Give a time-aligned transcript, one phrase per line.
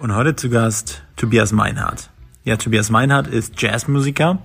[0.00, 2.08] Und heute zu Gast Tobias Meinhardt.
[2.44, 4.38] Ja, Tobias Meinhardt ist Jazzmusiker.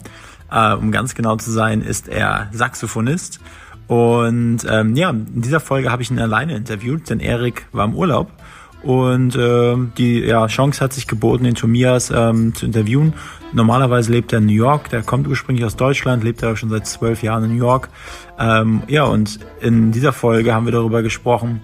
[0.52, 3.40] Äh, um ganz genau zu sein, ist er Saxophonist.
[3.88, 7.96] Und ähm, ja, in dieser Folge habe ich ihn alleine interviewt, denn Erik war im
[7.96, 8.34] Urlaub.
[8.84, 13.14] Und äh, die ja, Chance hat sich geboten, den Tobias ähm, zu interviewen.
[13.54, 16.86] Normalerweise lebt er in New York, der kommt ursprünglich aus Deutschland, lebt er schon seit
[16.86, 17.88] zwölf Jahren in New York.
[18.38, 21.62] Ähm, ja, und in dieser Folge haben wir darüber gesprochen,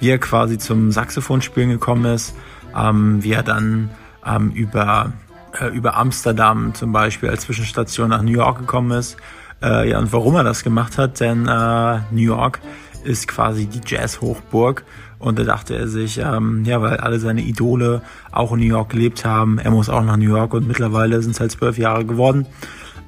[0.00, 2.34] wie er quasi zum Saxophonspielen gekommen ist,
[2.76, 3.90] ähm, wie er dann
[4.26, 5.12] ähm, über,
[5.60, 9.16] äh, über Amsterdam zum Beispiel als Zwischenstation nach New York gekommen ist.
[9.62, 12.60] Äh, ja, und warum er das gemacht hat, denn äh, New York
[13.04, 14.84] ist quasi die Jazz-Hochburg.
[15.18, 18.90] Und da dachte er sich, ähm, ja, weil alle seine Idole auch in New York
[18.90, 22.04] gelebt haben, er muss auch nach New York und mittlerweile sind es halt zwölf Jahre
[22.04, 22.46] geworden.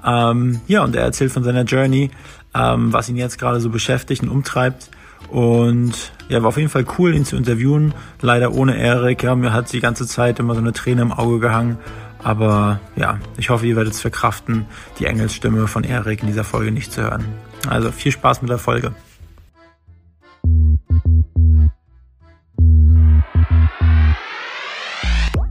[0.05, 2.11] Ähm, ja, und er erzählt von seiner Journey,
[2.55, 4.89] ähm, was ihn jetzt gerade so beschäftigt und umtreibt.
[5.28, 7.95] Und ja, war auf jeden Fall cool, ihn zu interviewen.
[8.21, 9.23] Leider ohne Erik.
[9.23, 11.79] Ja, mir hat die ganze Zeit immer so eine Träne im Auge gehangen.
[12.23, 14.67] Aber ja, ich hoffe, ihr werdet es verkraften,
[14.98, 17.25] die Engelsstimme von Erik in dieser Folge nicht zu hören.
[17.69, 18.92] Also viel Spaß mit der Folge.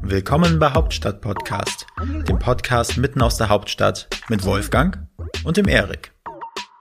[0.01, 1.87] Willkommen bei Hauptstadt Podcast,
[2.27, 4.99] dem Podcast mitten aus der Hauptstadt mit Wolfgang
[5.43, 6.14] und dem Erik.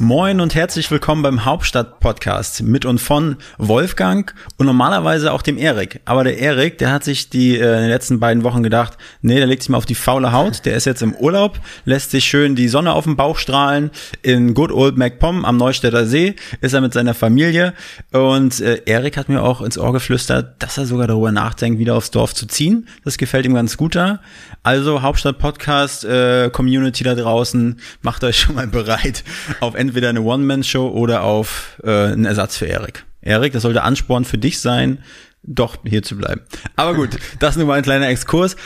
[0.00, 6.00] Moin und herzlich willkommen beim Hauptstadt-Podcast mit und von Wolfgang und normalerweise auch dem Erik.
[6.04, 9.34] Aber der Erik, der hat sich die äh, in den letzten beiden Wochen gedacht, nee,
[9.34, 10.64] der legt sich mal auf die faule Haut.
[10.66, 13.90] Der ist jetzt im Urlaub, lässt sich schön die Sonne auf dem Bauch strahlen.
[14.22, 17.74] In Good Old MacPom am Neustädter See ist er mit seiner Familie.
[18.12, 21.96] Und äh, Erik hat mir auch ins Ohr geflüstert, dass er sogar darüber nachdenkt, wieder
[21.96, 22.86] aufs Dorf zu ziehen.
[23.04, 24.20] Das gefällt ihm ganz gut da.
[24.62, 29.24] Also Hauptstadt-Podcast, äh, Community da draußen, macht euch schon mal bereit
[29.58, 33.04] auf entweder eine One-Man-Show oder auf äh, einen Ersatz für Erik.
[33.20, 34.98] Erik, das sollte Ansporn für dich sein,
[35.42, 36.42] doch hier zu bleiben.
[36.76, 38.56] Aber gut, das nur mal ein kleiner Exkurs.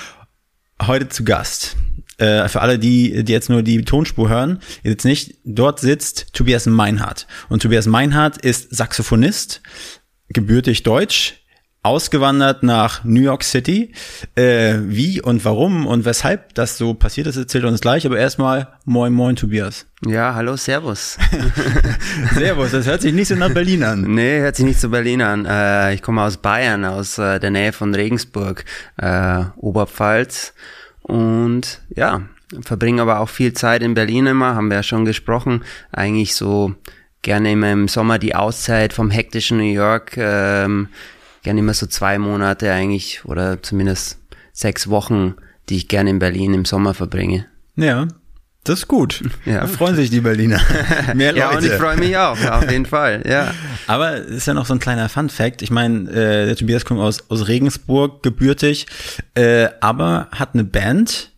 [0.81, 1.77] Heute zu Gast.
[2.19, 6.67] Äh, für alle, die, die jetzt nur die Tonspur hören, jetzt nicht, dort sitzt Tobias
[6.67, 7.27] Meinhardt.
[7.49, 9.63] Und Tobias Meinhardt ist Saxophonist,
[10.29, 11.42] gebürtig deutsch,
[11.83, 13.93] ausgewandert nach New York City.
[14.37, 18.07] Äh, wie und warum und weshalb das so passiert ist, erzählt uns gleich.
[18.07, 19.87] Aber erstmal Moin Moin Tobias.
[20.07, 21.19] Ja, hallo, Servus.
[22.35, 24.03] servus, das hört sich nicht so nach Berlin an.
[24.03, 25.45] Nee, hört sich nicht so Berlin an.
[25.45, 28.65] Äh, ich komme aus Bayern, aus äh, der Nähe von Regensburg,
[28.97, 30.55] äh, Oberpfalz.
[31.03, 32.23] Und ja,
[32.61, 35.65] verbringe aber auch viel Zeit in Berlin immer, haben wir ja schon gesprochen.
[35.91, 36.75] Eigentlich so
[37.23, 40.17] gerne immer im Sommer die Auszeit vom hektischen New York.
[40.17, 40.89] Ähm,
[41.43, 44.19] gerne immer so zwei Monate eigentlich oder zumindest
[44.53, 45.35] sechs Wochen,
[45.69, 47.47] die ich gerne in Berlin im Sommer verbringe.
[47.77, 48.07] Ja,
[48.65, 49.23] das ist gut.
[49.45, 49.63] Ja.
[49.63, 50.61] Da freuen sich die Berliner.
[51.15, 51.39] Mehr Leute.
[51.39, 53.53] Ja, und ich freue mich auch, auf jeden Fall, ja.
[53.89, 55.63] Aber es ist ja noch so ein kleiner Fun-Fact.
[55.63, 58.87] Ich meine, äh, der Tobias kommt aus, aus Regensburg, gebürtig,
[59.35, 61.32] äh, aber hat eine Band,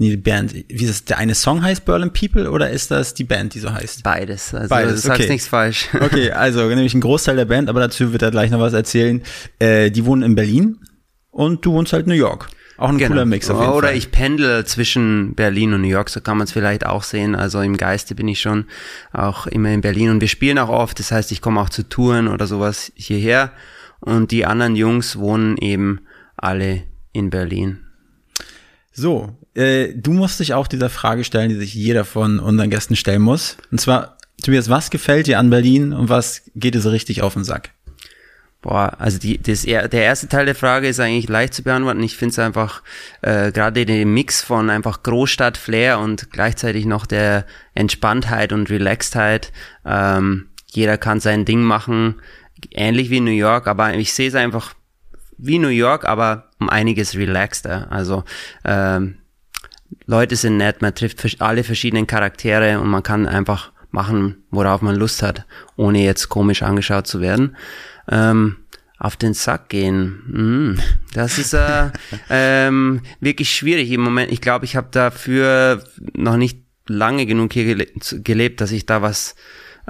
[0.00, 0.54] Nee, die Band.
[0.54, 1.04] Wie ist das?
[1.04, 4.04] Der eine Song heißt Berlin People oder ist das die Band, die so heißt?
[4.04, 4.54] Beides.
[4.54, 5.02] Also Beides.
[5.02, 5.88] Du sagst nichts falsch.
[6.00, 9.22] Okay, also nämlich ein Großteil der Band, aber dazu wird er gleich noch was erzählen.
[9.58, 10.78] Äh, die wohnen in Berlin
[11.30, 12.48] und du wohnst halt in New York.
[12.76, 13.10] Auch ein genau.
[13.10, 13.96] cooler Mix auf jeden Oder Fall.
[13.96, 17.34] ich pendel zwischen Berlin und New York, so kann man es vielleicht auch sehen.
[17.34, 18.66] Also im Geiste bin ich schon
[19.12, 21.00] auch immer in Berlin und wir spielen auch oft.
[21.00, 23.50] Das heißt, ich komme auch zu Touren oder sowas hierher
[23.98, 26.02] und die anderen Jungs wohnen eben
[26.36, 27.80] alle in Berlin.
[28.92, 32.96] So, äh, du musst dich auch dieser Frage stellen, die sich jeder von unseren Gästen
[32.96, 33.56] stellen muss.
[33.70, 37.34] Und zwar, Tobias, was gefällt dir an Berlin und was geht dir so richtig auf
[37.34, 37.70] den Sack?
[38.60, 42.02] Boah, also die, das, der erste Teil der Frage ist eigentlich leicht zu beantworten.
[42.02, 42.82] Ich finde es einfach
[43.22, 49.52] äh, gerade den Mix von einfach Großstadt-Flair und gleichzeitig noch der Entspanntheit und Relaxedheit.
[49.84, 52.16] Ähm, jeder kann sein Ding machen,
[52.72, 54.74] ähnlich wie New York, aber ich sehe es einfach
[55.36, 57.86] wie New York, aber um einiges relaxter.
[57.90, 58.24] Also
[58.64, 59.17] ähm,
[60.06, 64.96] Leute sind nett, man trifft alle verschiedenen Charaktere und man kann einfach machen, worauf man
[64.96, 65.44] Lust hat,
[65.76, 67.56] ohne jetzt komisch angeschaut zu werden.
[68.08, 68.56] Ähm,
[68.98, 70.80] auf den Sack gehen, mm,
[71.14, 71.90] das ist äh,
[72.30, 74.32] ähm, wirklich schwierig im Moment.
[74.32, 77.86] Ich glaube, ich habe dafür noch nicht lange genug hier
[78.24, 79.36] gelebt, dass ich da was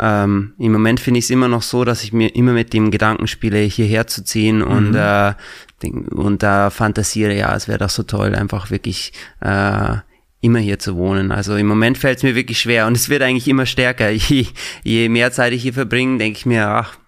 [0.01, 2.93] ähm, Im Moment finde ich es immer noch so, dass ich mir immer mit dem
[2.93, 5.35] Gedanken spiele, hierher zu ziehen und, mhm.
[5.83, 9.97] Äh, und da fantasiere, ja, es wäre doch so toll, einfach wirklich äh,
[10.41, 11.33] immer hier zu wohnen.
[11.33, 14.11] Also im Moment fällt es mir wirklich schwer und es wird eigentlich immer stärker.
[14.29, 14.47] Je,
[14.85, 16.99] je mehr Zeit ich hier verbringe, denke ich mir, ach,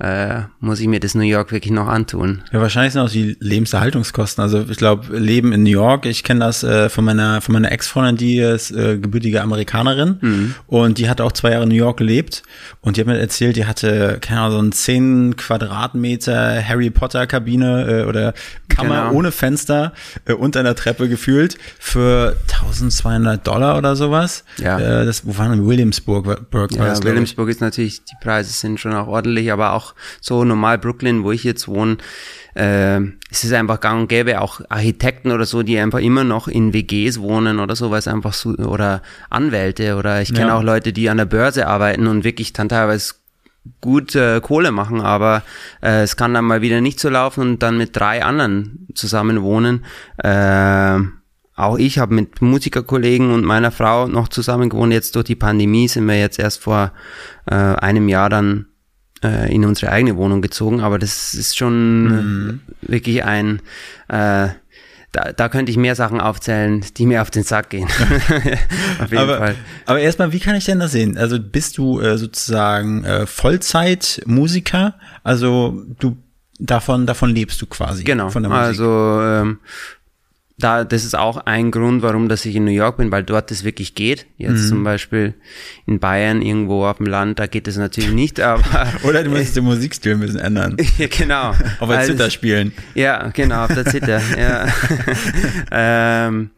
[0.00, 2.42] äh, muss ich mir das New York wirklich noch antun.
[2.52, 4.42] Ja, wahrscheinlich sind auch die Lebenserhaltungskosten.
[4.42, 7.72] Also ich glaube, Leben in New York, ich kenne das äh, von meiner von meiner
[7.72, 10.54] Ex-Freundin, die ist äh, gebürtige Amerikanerin mhm.
[10.68, 12.44] und die hat auch zwei Jahre in New York gelebt
[12.80, 17.26] und die hat mir erzählt, die hatte, keine Ahnung, so ein 10 Quadratmeter Harry Potter
[17.26, 18.34] Kabine äh, oder
[18.68, 19.12] Kammer genau.
[19.14, 19.92] ohne Fenster
[20.26, 24.44] äh, unter einer Treppe gefühlt für 1200 Dollar oder sowas.
[24.58, 24.78] Ja.
[24.78, 25.66] Äh, das, wo waren wir?
[25.66, 26.50] Williamsburg.
[26.50, 29.87] Burg, ja, Williamsburg ist natürlich, die Preise sind schon auch ordentlich, aber auch
[30.20, 31.98] so normal Brooklyn, wo ich jetzt wohne,
[32.54, 33.00] äh,
[33.30, 36.72] es ist einfach gang und gäbe, auch Architekten oder so, die einfach immer noch in
[36.72, 40.58] WGs wohnen oder so, weil es einfach so, oder Anwälte oder ich kenne ja.
[40.58, 43.14] auch Leute, die an der Börse arbeiten und wirklich dann teilweise
[43.80, 45.42] gut äh, Kohle machen, aber
[45.82, 49.42] äh, es kann dann mal wieder nicht so laufen und dann mit drei anderen zusammen
[49.42, 49.84] wohnen.
[50.18, 51.00] Äh,
[51.58, 54.92] auch ich habe mit Musikerkollegen und meiner Frau noch zusammen gewohnt.
[54.92, 56.92] Jetzt durch die Pandemie sind wir jetzt erst vor
[57.46, 58.66] äh, einem Jahr dann
[59.22, 62.60] äh, in unsere eigene Wohnung gezogen, aber das ist schon mhm.
[62.82, 63.60] wirklich ein
[64.08, 64.48] äh,
[65.12, 67.88] da, da könnte ich mehr Sachen aufzählen, die mir auf den Sack gehen.
[69.00, 69.54] auf jeden aber, Fall.
[69.86, 71.16] Aber erstmal, wie kann ich denn das sehen?
[71.16, 74.94] Also bist du äh, sozusagen äh, Vollzeit-Musiker?
[75.24, 76.18] Also du
[76.58, 78.04] davon davon lebst du quasi.
[78.04, 78.30] Genau.
[78.30, 78.64] Von der Musik.
[78.64, 79.58] Also ähm,
[80.58, 83.50] da, das ist auch ein Grund, warum dass ich in New York bin, weil dort
[83.50, 84.26] das wirklich geht.
[84.38, 84.68] Jetzt mhm.
[84.68, 85.34] zum Beispiel
[85.86, 88.88] in Bayern irgendwo auf dem Land, da geht es natürlich nicht, aber.
[89.04, 90.76] Oder du musst den Musikstil ein bisschen ändern.
[90.98, 91.50] ja, genau.
[91.78, 92.72] auf der also, Zither spielen.
[92.94, 94.66] Ja, genau, auf der Zither, ja.
[95.70, 96.50] ähm,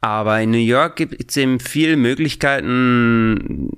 [0.00, 3.70] aber in New York gibt es eben viele Möglichkeiten,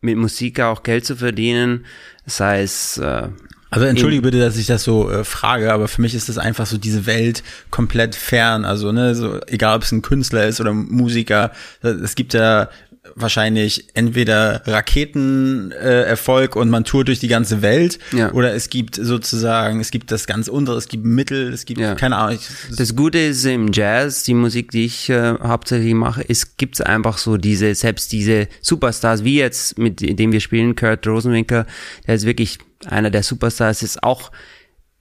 [0.00, 1.86] mit Musik auch Geld zu verdienen.
[2.26, 3.28] Sei es äh,
[3.70, 6.66] also entschuldige bitte, dass ich das so äh, frage, aber für mich ist das einfach
[6.66, 8.64] so diese Welt komplett fern.
[8.64, 12.70] Also ne, so egal ob es ein Künstler ist oder Musiker, es gibt ja
[13.14, 18.32] wahrscheinlich entweder Raketenerfolg äh, und man tourt durch die ganze Welt ja.
[18.32, 21.94] oder es gibt sozusagen, es gibt das ganz untere, es gibt Mittel, es gibt ja.
[21.94, 22.38] keine Ahnung.
[22.76, 27.18] Das Gute ist im Jazz, die Musik, die ich äh, hauptsächlich mache, es gibt einfach
[27.18, 31.66] so diese, selbst diese Superstars, wie jetzt mit dem wir spielen, Kurt Rosenwinkel,
[32.06, 34.30] der ist wirklich einer der Superstars, ist auch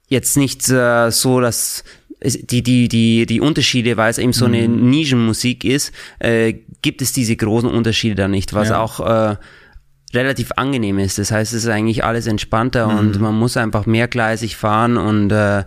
[0.08, 1.84] jetzt nicht äh, so, dass
[2.24, 4.90] die, die, die, die Unterschiede, weil es eben so eine mhm.
[4.90, 8.80] Nischenmusik ist, äh, gibt es diese großen Unterschiede da nicht, was ja.
[8.80, 9.36] auch äh,
[10.14, 11.20] relativ angenehm ist.
[11.20, 12.98] Das heißt, es ist eigentlich alles entspannter mhm.
[12.98, 15.64] und man muss einfach mehrgleisig fahren und äh,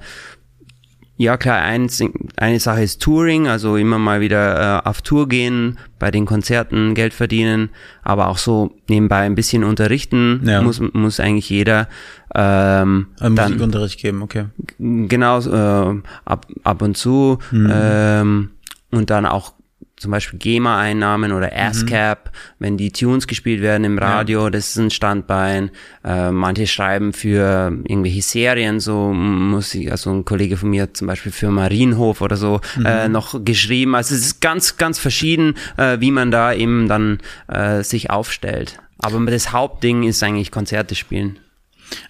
[1.21, 2.03] ja klar, eins,
[2.37, 6.95] eine Sache ist Touring, also immer mal wieder äh, auf Tour gehen, bei den Konzerten
[6.95, 7.69] Geld verdienen,
[8.03, 10.63] aber auch so nebenbei ein bisschen unterrichten ja.
[10.63, 11.89] muss, muss eigentlich jeder.
[12.35, 14.47] Ähm, Ein dann, Musikunterricht geben, okay.
[14.79, 17.71] Genau, äh, ab, ab und zu mhm.
[17.71, 18.51] ähm,
[18.91, 19.53] und dann auch
[20.01, 22.31] zum Beispiel GEMA-Einnahmen oder ASCAP, mhm.
[22.59, 24.51] wenn die Tunes gespielt werden im Radio, ja.
[24.51, 25.71] das ist ein Standbein.
[26.03, 31.33] Äh, manche schreiben für irgendwelche Serien, so Musik, also ein Kollege von mir zum Beispiel
[31.33, 32.87] für Marienhof oder so mhm.
[32.87, 33.95] äh, noch geschrieben.
[33.95, 37.19] Also es ist ganz, ganz verschieden, äh, wie man da eben dann
[37.49, 38.79] äh, sich aufstellt.
[38.99, 41.39] Aber das Hauptding ist eigentlich Konzerte spielen.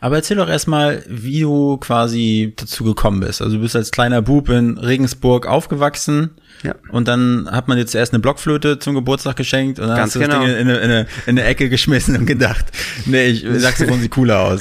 [0.00, 3.42] Aber erzähl doch erstmal, wie du quasi dazu gekommen bist.
[3.42, 6.30] Also du bist als kleiner Bub in Regensburg aufgewachsen.
[6.62, 6.74] Ja.
[6.90, 10.16] Und dann hat man jetzt erst eine Blockflöte zum Geburtstag geschenkt und dann Ganz hast
[10.16, 10.40] du genau.
[10.40, 12.66] das Ding in, in, in, eine, in eine Ecke geschmissen und gedacht,
[13.06, 14.60] nee, ich, Saxophon sieht cooler aus.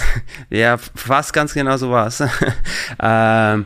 [0.50, 2.24] ja, fast ganz genau so war's.
[3.02, 3.66] ähm,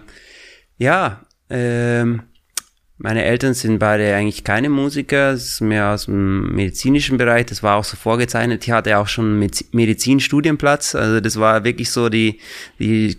[0.77, 2.24] ja, ähm,
[2.97, 7.63] meine Eltern sind beide eigentlich keine Musiker, es ist mehr aus dem medizinischen Bereich, das
[7.63, 8.63] war auch so vorgezeichnet.
[8.63, 9.39] Ich hatte auch schon
[9.71, 12.39] Medizinstudienplatz, also das war wirklich so, die,
[12.79, 13.17] die,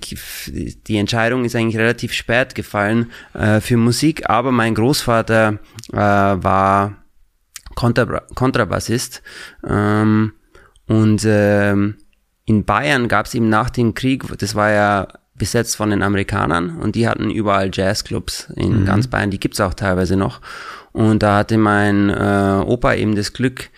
[0.87, 5.59] die Entscheidung ist eigentlich relativ spät gefallen äh, für Musik, aber mein Großvater
[5.93, 7.05] äh, war
[7.75, 9.23] Kontra Kontrabassist
[9.69, 10.33] ähm,
[10.87, 11.97] und ähm,
[12.47, 16.77] in Bayern gab es eben nach dem Krieg, das war ja besetzt von den Amerikanern
[16.77, 18.85] und die hatten überall Jazzclubs in mhm.
[18.87, 20.41] ganz Bayern, die gibt's auch teilweise noch.
[20.93, 23.71] Und da hatte mein äh, Opa eben das Glück,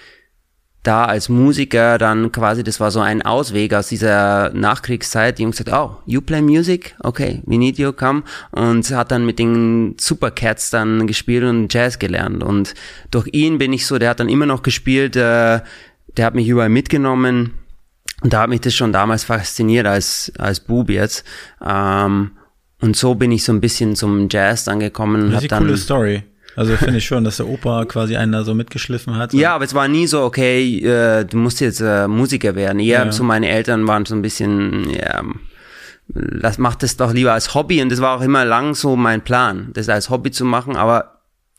[0.82, 5.50] da als Musiker dann quasi, das war so ein Ausweg aus dieser Nachkriegszeit, die haben
[5.50, 6.94] gesagt, oh, you play music?
[7.00, 8.22] Okay, we need you, come.
[8.52, 12.44] Und hat dann mit den Supercats dann gespielt und Jazz gelernt.
[12.44, 12.74] Und
[13.10, 15.60] durch ihn bin ich so, der hat dann immer noch gespielt, äh,
[16.16, 17.54] der hat mich überall mitgenommen
[18.22, 21.24] und da hat mich das schon damals fasziniert als, als Bub jetzt.
[21.64, 22.32] Ähm,
[22.80, 25.30] und so bin ich so ein bisschen zum Jazz dann gekommen.
[25.30, 26.22] Das ist eine coole Story.
[26.56, 29.34] Also finde ich schon, dass der Opa quasi einen da so mitgeschliffen hat.
[29.34, 32.80] Ja, aber es war nie so, okay, äh, du musst jetzt äh, Musiker werden.
[32.80, 33.12] Eher ja.
[33.12, 35.22] so meine Eltern waren so ein bisschen, ja,
[36.08, 39.22] das macht es doch lieber als Hobby und das war auch immer lang so mein
[39.22, 41.16] Plan, das als Hobby zu machen, aber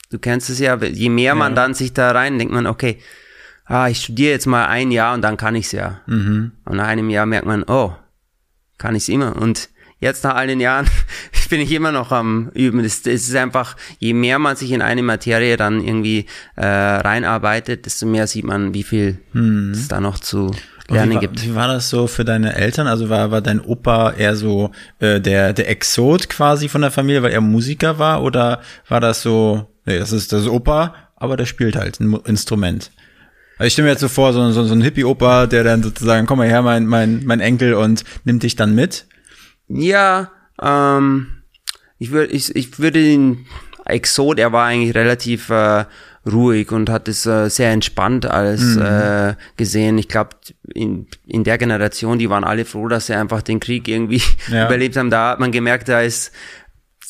[0.10, 2.98] Du kennst es ja, je mehr man dann sich da rein, denkt man, okay,
[3.67, 6.01] ah, ich studiere jetzt mal ein Jahr und dann kann ich's ja.
[6.07, 6.51] Mhm.
[6.65, 7.93] Und nach einem Jahr merkt man, oh,
[8.77, 9.36] kann ich's immer.
[9.36, 9.69] Und
[10.00, 10.88] jetzt nach all den Jahren
[11.50, 12.79] bin ich immer noch am Üben.
[12.79, 17.86] Es, es ist einfach, je mehr man sich in eine Materie dann irgendwie äh, reinarbeitet,
[17.86, 19.19] desto mehr sieht man, wie viel
[19.71, 20.51] es da noch zu
[20.89, 21.43] lernen wie, gibt.
[21.43, 22.88] wie war das so für deine Eltern?
[22.88, 27.24] Also war, war dein Opa eher so äh, der, der Exot quasi von der Familie,
[27.24, 28.24] weil er Musiker war?
[28.24, 32.91] Oder war das so, nee, das ist das Opa, aber der spielt halt ein Instrument?
[33.58, 36.28] Also ich stelle mir jetzt so vor, so, so, so ein Hippie-Opa, der dann sozusagen,
[36.28, 39.06] komm mal her, mein, mein, mein Enkel und nimmt dich dann mit.
[39.68, 41.28] Ja, ähm,
[42.00, 43.46] ich würde ich, ich würde den
[43.86, 45.86] Exot, er war eigentlich relativ äh,
[46.26, 49.98] ruhig und hat es äh, sehr entspannt alles äh, gesehen.
[49.98, 50.32] Ich glaube,
[50.74, 54.22] in, in der Generation, die waren alle froh, dass sie einfach den Krieg irgendwie
[54.52, 54.66] Ja.
[54.68, 55.10] überlebt haben.
[55.10, 56.32] Da hat man gemerkt, da ist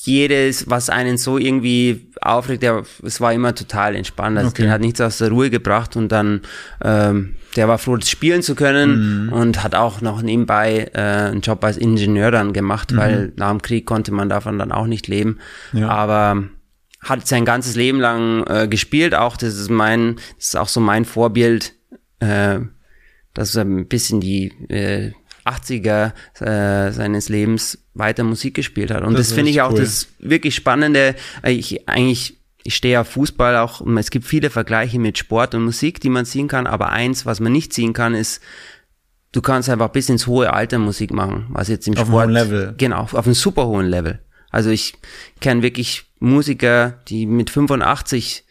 [0.07, 4.37] jedes, was einen so irgendwie aufregt, der, es war immer total entspannt.
[4.37, 4.63] Also Okay.
[4.63, 6.41] den hat nichts aus der Ruhe gebracht und dann,
[6.83, 9.33] ähm, der war froh, das spielen zu können Mhm.
[9.33, 13.61] und hat auch noch nebenbei äh, einen Job als Ingenieur dann gemacht, weil nach dem
[13.61, 15.37] Krieg konnte man davon dann auch nicht leben.
[15.73, 15.79] Mhm.
[15.79, 15.89] Ja.
[15.89, 16.43] Aber
[17.01, 20.79] hat sein ganzes Leben lang äh, gespielt, auch das ist mein, das ist auch so
[20.79, 21.73] mein Vorbild,
[22.19, 22.59] äh,
[23.33, 25.11] dass er ein bisschen die äh,
[25.48, 29.04] 80er äh, seines Lebens weiter Musik gespielt hat.
[29.04, 29.80] Und Das das, finde ich auch cool.
[29.80, 31.16] das wirklich Spannende.
[31.44, 36.00] Ich eigentlich, ich stehe auf Fußball auch, es gibt viele Vergleiche mit Sport und Musik,
[36.01, 38.42] die man ziehen kann, aber eins, was man nicht ziehen kann, ist,
[39.32, 42.25] du kannst einfach bis ins hohe Alter Musik machen, was jetzt im Auf einem Sport
[42.25, 42.75] hohen Level.
[42.77, 44.20] Genau, auf einem super hohen Level.
[44.50, 44.96] Also ich
[45.42, 48.46] kenne wirklich Musiker, die mit 85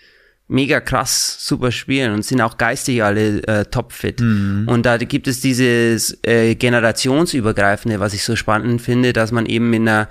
[0.48, 4.20] mega krass super spielen und sind auch geistig alle äh, topfit.
[4.66, 9.70] Und da gibt es dieses äh, generationsübergreifende, was ich so spannend finde, dass man eben
[9.70, 10.08] mit einer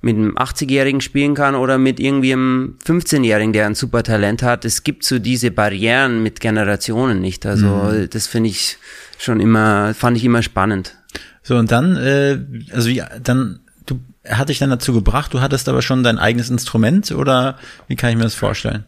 [0.00, 4.64] mit einem 80-Jährigen spielen kann oder mit irgendwie einem 15-Jährigen, der ein super Talent hat.
[4.64, 7.44] Es gibt so diese Barrieren mit Generationen nicht.
[7.46, 8.78] Also das finde ich
[9.18, 10.94] schon immer, fand ich immer spannend.
[11.42, 12.38] So, und dann, äh,
[12.72, 16.50] also ja, dann, du, hat dich dann dazu gebracht, du hattest aber schon dein eigenes
[16.50, 17.58] Instrument oder
[17.88, 18.84] wie kann ich mir das vorstellen?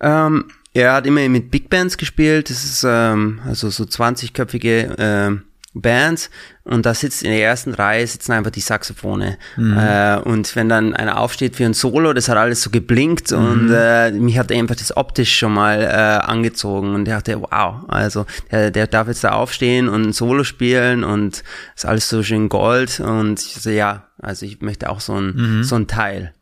[0.00, 2.50] Ähm, er hat immer mit Big Bands gespielt.
[2.50, 5.42] Das ist ähm, also so 20-köpfige ähm,
[5.74, 6.30] Bands.
[6.64, 9.36] Und da sitzt in der ersten Reihe sitzen einfach die Saxophone.
[9.56, 13.70] Äh, und wenn dann einer aufsteht für ein Solo, das hat alles so geblinkt und
[13.72, 18.26] äh, mich hat einfach das optisch schon mal äh, angezogen und ich dachte, wow, also
[18.50, 21.42] der, der darf jetzt da aufstehen und ein Solo spielen und
[21.74, 23.00] ist alles so schön Gold.
[23.00, 26.34] Und ich so, ja, also ich möchte auch so ein, so ein Teil.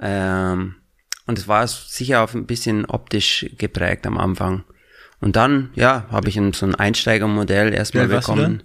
[0.00, 0.76] Ähm,
[1.26, 4.64] und es war sicher auf ein bisschen optisch geprägt am Anfang.
[5.20, 8.62] Und dann, ja, habe ich ein, so ein Einsteigermodell erstmal du bekommen.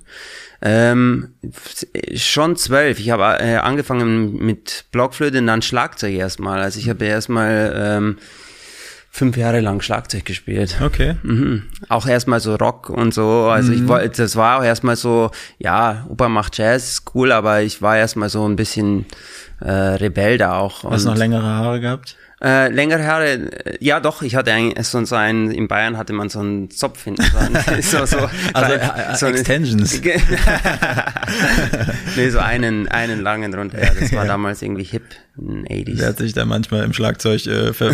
[0.60, 1.86] Ähm, f-
[2.20, 3.00] schon zwölf.
[3.00, 6.60] Ich habe äh, angefangen mit Blockflöte und dann Schlagzeug erstmal.
[6.60, 8.18] Also ich habe erstmal ähm,
[9.12, 10.78] fünf Jahre lang Schlagzeug gespielt.
[10.84, 11.16] Okay.
[11.22, 11.64] Mhm.
[11.90, 13.50] Auch erstmal so Rock und so.
[13.50, 17.84] Also ich wollte, das war auch erstmal so, ja, Opa macht Jazz, cool, aber ich
[17.84, 19.06] war erstmal so ein bisschen
[19.62, 20.84] äh, Rebell da auch.
[20.86, 22.16] Hast du noch längere Haare gehabt?
[22.39, 26.13] Äh, längere Haare, äh, ja doch, ich hatte eigentlich so so einen, in Bayern hatte
[26.13, 27.58] man so einen Zopf hinten dran.
[27.82, 30.00] so, so, Also, so, äh, so Extensions.
[32.15, 35.03] Nee, so einen, einen langen drunter, ja, das war damals irgendwie hip
[35.38, 35.98] in den 80s.
[35.98, 37.91] Der hat sich da manchmal im Schlagzeug äh, ver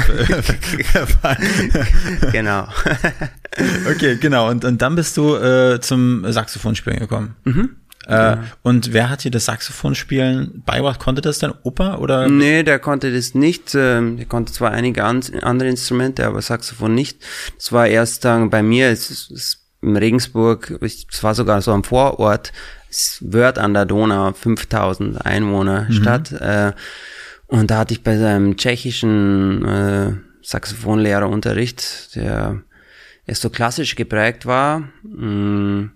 [2.32, 2.68] genau.
[3.90, 4.50] okay, genau.
[4.50, 7.36] Und, und dann bist du äh, zum Saxophonspielen gekommen.
[8.08, 11.00] Äh, Und wer hat dir das Saxophonspielen beigebracht?
[11.00, 12.28] Konnte das dein Opa oder?
[12.28, 13.74] Nee, der konnte das nicht.
[13.76, 17.20] ähm, Der konnte zwar einige an, andere Instrumente, aber Saxophon nicht.
[17.58, 21.84] Das war erst dann bei mir, es ist, in Regensburg, es war sogar so am
[21.84, 22.52] Vorort,
[22.90, 26.32] es Wörth an der Donau, 5000 Einwohner Stadt.
[26.32, 26.74] Äh,
[27.48, 32.62] und da hatte ich bei seinem tschechischen äh, Saxophonlehrer Unterricht, der
[33.26, 34.80] erst so klassisch geprägt war.
[35.04, 35.92] Mm,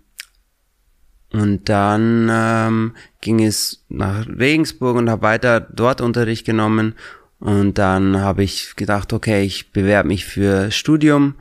[1.34, 2.92] und dann ähm,
[3.22, 6.94] ging es nach Regensburg und habe weiter dort Unterricht genommen.
[7.40, 11.36] Und dann habe ich gedacht, okay, ich bewerbe mich für Studium,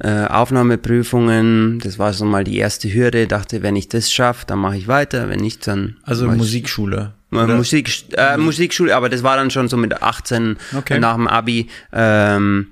[0.00, 1.78] äh, Aufnahmeprüfungen.
[1.82, 3.26] Das war so mal die erste Hürde.
[3.26, 5.28] Dachte, wenn ich das schaffe, dann mache ich weiter.
[5.28, 7.14] Wenn nicht, dann Also Musikschule.
[7.32, 7.56] äh, oder?
[7.56, 10.98] Musik, äh, Musikschule, aber das war dann schon so mit 18 Okay.
[10.98, 11.68] nach dem Abi.
[11.92, 12.68] Ähm,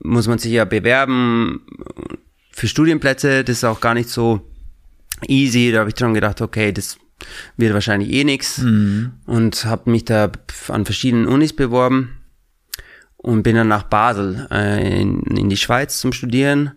[0.00, 1.62] muss man sich ja bewerben
[2.52, 3.42] für Studienplätze.
[3.42, 4.40] Das ist auch gar nicht so
[5.28, 5.72] easy.
[5.72, 6.98] Da habe ich schon gedacht, okay, das
[7.56, 8.58] wird wahrscheinlich eh nix
[9.26, 10.30] und habe mich da
[10.68, 12.18] an verschiedenen Unis beworben
[13.16, 16.72] und bin dann nach Basel äh, in, in die Schweiz zum Studieren,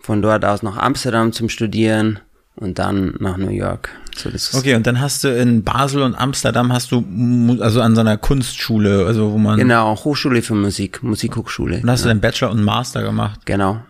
[0.00, 2.20] von dort aus nach Amsterdam zum Studieren
[2.56, 3.90] und dann nach New York.
[4.16, 7.04] So, Okay, und dann hast du in Basel und Amsterdam hast du
[7.60, 11.80] also an so einer Kunstschule, also wo man Genau, Hochschule für Musik, Musikhochschule.
[11.82, 13.40] und hast du deinen Bachelor und Master gemacht.
[13.44, 13.82] Genau.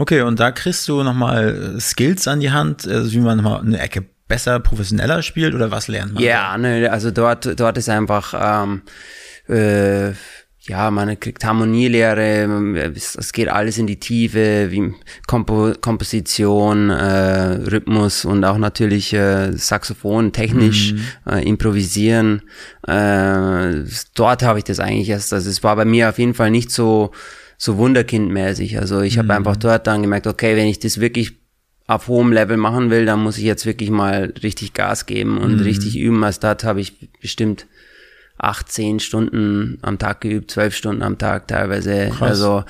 [0.00, 3.78] Okay, und da kriegst du nochmal Skills an die Hand, also wie man nochmal eine
[3.78, 6.22] Ecke besser, professioneller spielt oder was lernt man?
[6.22, 8.32] Ja, ne, also dort, dort ist einfach,
[8.64, 8.80] ähm,
[9.46, 10.12] äh,
[10.60, 14.94] ja, man kriegt Harmonielehre, es, es geht alles in die Tiefe, wie
[15.26, 20.94] Kompo Komposition, äh, Rhythmus und auch natürlich äh, Saxophon, technisch,
[21.28, 22.40] äh, improvisieren.
[22.88, 26.50] Äh, dort habe ich das eigentlich erst, also es war bei mir auf jeden Fall
[26.50, 27.10] nicht so,
[27.62, 28.78] so wunderkindmäßig.
[28.78, 31.36] Also ich habe einfach dort dann gemerkt, okay, wenn ich das wirklich
[31.86, 35.60] auf hohem Level machen will, dann muss ich jetzt wirklich mal richtig Gas geben und
[35.60, 36.24] richtig üben.
[36.24, 37.66] Als dort habe ich bestimmt
[38.38, 42.12] acht, zehn Stunden am Tag geübt, zwölf Stunden am Tag teilweise.
[42.20, 42.64] Also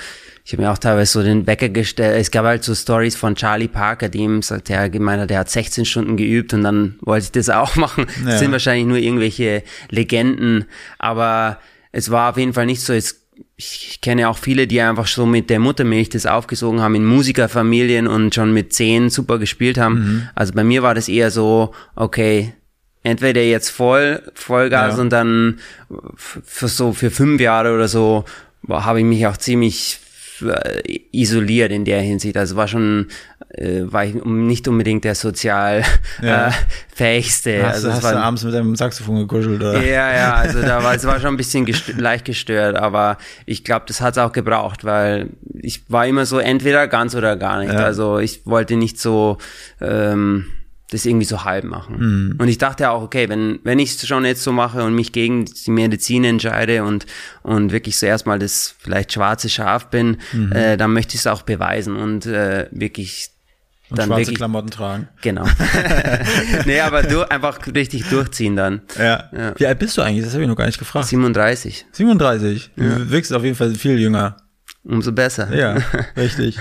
[0.45, 2.21] ich habe mir auch teilweise so den Wecker gestellt.
[2.21, 5.51] Es gab halt so Stories von Charlie Parker, dem sagt der gemeint hat, der hat
[5.51, 8.07] 16 Stunden geübt und dann wollte ich das auch machen.
[8.25, 8.31] Ja.
[8.31, 10.65] Das sind wahrscheinlich nur irgendwelche Legenden,
[10.99, 11.61] aber
[11.93, 12.93] es war auf jeden Fall nicht so.
[12.93, 13.20] Es
[13.61, 18.07] ich kenne auch viele, die einfach so mit der Muttermilch das aufgesogen haben in Musikerfamilien
[18.07, 20.29] und schon mit zehn super gespielt haben.
[20.35, 22.55] Also bei mir war das eher so, okay,
[23.03, 25.03] entweder jetzt voll, Vollgas Ja.
[25.03, 25.59] und dann
[26.17, 28.25] für so für fünf Jahre oder so
[28.69, 29.99] habe ich mich auch ziemlich
[31.13, 32.37] isoliert in der Hinsicht.
[32.37, 33.09] Also war schon,
[33.51, 35.83] äh, war ich nicht unbedingt der sozial
[36.23, 36.49] Ja.
[36.49, 36.53] äh,
[36.95, 37.63] fähigste.
[37.67, 39.83] Hast, also hast war, du abends mit deinem Saxophon gekuschelt, oder?
[39.85, 43.65] ja, ja, also da war es war schon ein bisschen gest leicht gestört, aber ich
[43.65, 47.59] glaube, das hat es auch gebraucht, weil ich war immer so entweder ganz oder gar
[47.61, 47.73] nicht.
[47.73, 47.81] Ja.
[47.85, 49.39] Also ich wollte nicht so
[49.81, 50.47] ähm,
[50.91, 52.37] das irgendwie so halb machen.
[52.39, 55.13] Und ich dachte auch, okay, wenn wenn ich es schon jetzt so mache und mich
[55.13, 57.07] gegen die Medizin entscheide und
[57.43, 60.19] und wirklich so erstmal das vielleicht schwarze Schaf bin,
[60.53, 63.29] äh, dann möchte ich es auch beweisen und äh, wirklich
[63.89, 65.09] Und dann schwarze wirklich Klamotten tragen.
[65.23, 65.47] genau.
[66.67, 68.83] nee, aber du einfach richtig durchziehen dann.
[68.99, 69.25] Ja.
[69.33, 69.53] Ja.
[69.57, 70.25] Wie alt bist du eigentlich?
[70.25, 71.07] Das habe ich noch gar nicht gefragt.
[71.09, 71.87] 37.
[71.93, 72.71] 37.
[72.77, 74.37] Du wirkst auf jeden Fall viel jünger.
[74.83, 75.55] Umso besser.
[75.55, 75.77] Ja,
[76.17, 76.59] richtig.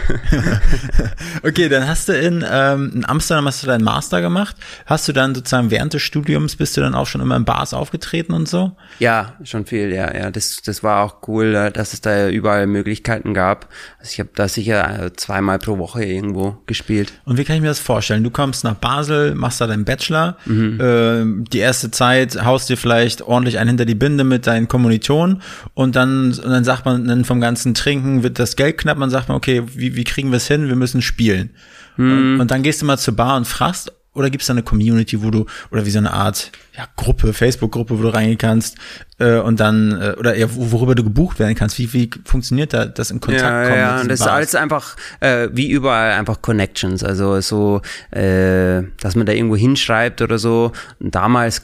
[1.44, 4.58] okay, dann hast du in, ähm, in Amsterdam hast du deinen Master gemacht.
[4.86, 7.74] Hast du dann sozusagen während des Studiums bist du dann auch schon immer in Bars
[7.74, 8.74] aufgetreten und so?
[9.00, 10.32] Ja, schon viel, ja, ja.
[10.32, 13.70] Das, das war auch cool, äh, dass es da überall Möglichkeiten gab.
[14.00, 17.14] Also ich habe da sicher äh, zweimal pro Woche irgendwo gespielt.
[17.24, 18.26] Und wie kann ich mir das vorstellen?
[18.26, 23.22] Du kommst nach Basel, machst da deinen Bachelor, ähm, die erste Zeit haust dir vielleicht
[23.22, 25.42] ordentlich einen hinter die Binde mit deinen Kommilitonen
[25.74, 29.10] und dann, und dann sagt man dann vom ganzen Trinken wird das Geld knapp, man
[29.10, 30.68] sagt man, okay, wie, wie kriegen wir es hin?
[30.68, 31.52] Wir müssen spielen.
[31.98, 34.64] Und, und dann gehst du mal zur Bar und fragst, oder gibt es da eine
[34.64, 38.78] Community, wo du, oder wie so eine Art ja, Gruppe, Facebook-Gruppe, wo du reingehen kannst
[39.18, 41.78] äh, und dann, äh, oder wo- worüber du gebucht werden kannst.
[41.78, 43.72] Wie, wie funktioniert da das in Kontakt Ja, kommen?
[43.72, 44.36] mit ja, und das ist Bars?
[44.36, 47.04] alles einfach, äh, wie überall, einfach Connections.
[47.04, 50.72] Also so, äh, dass man da irgendwo hinschreibt oder so.
[51.02, 51.62] Und damals,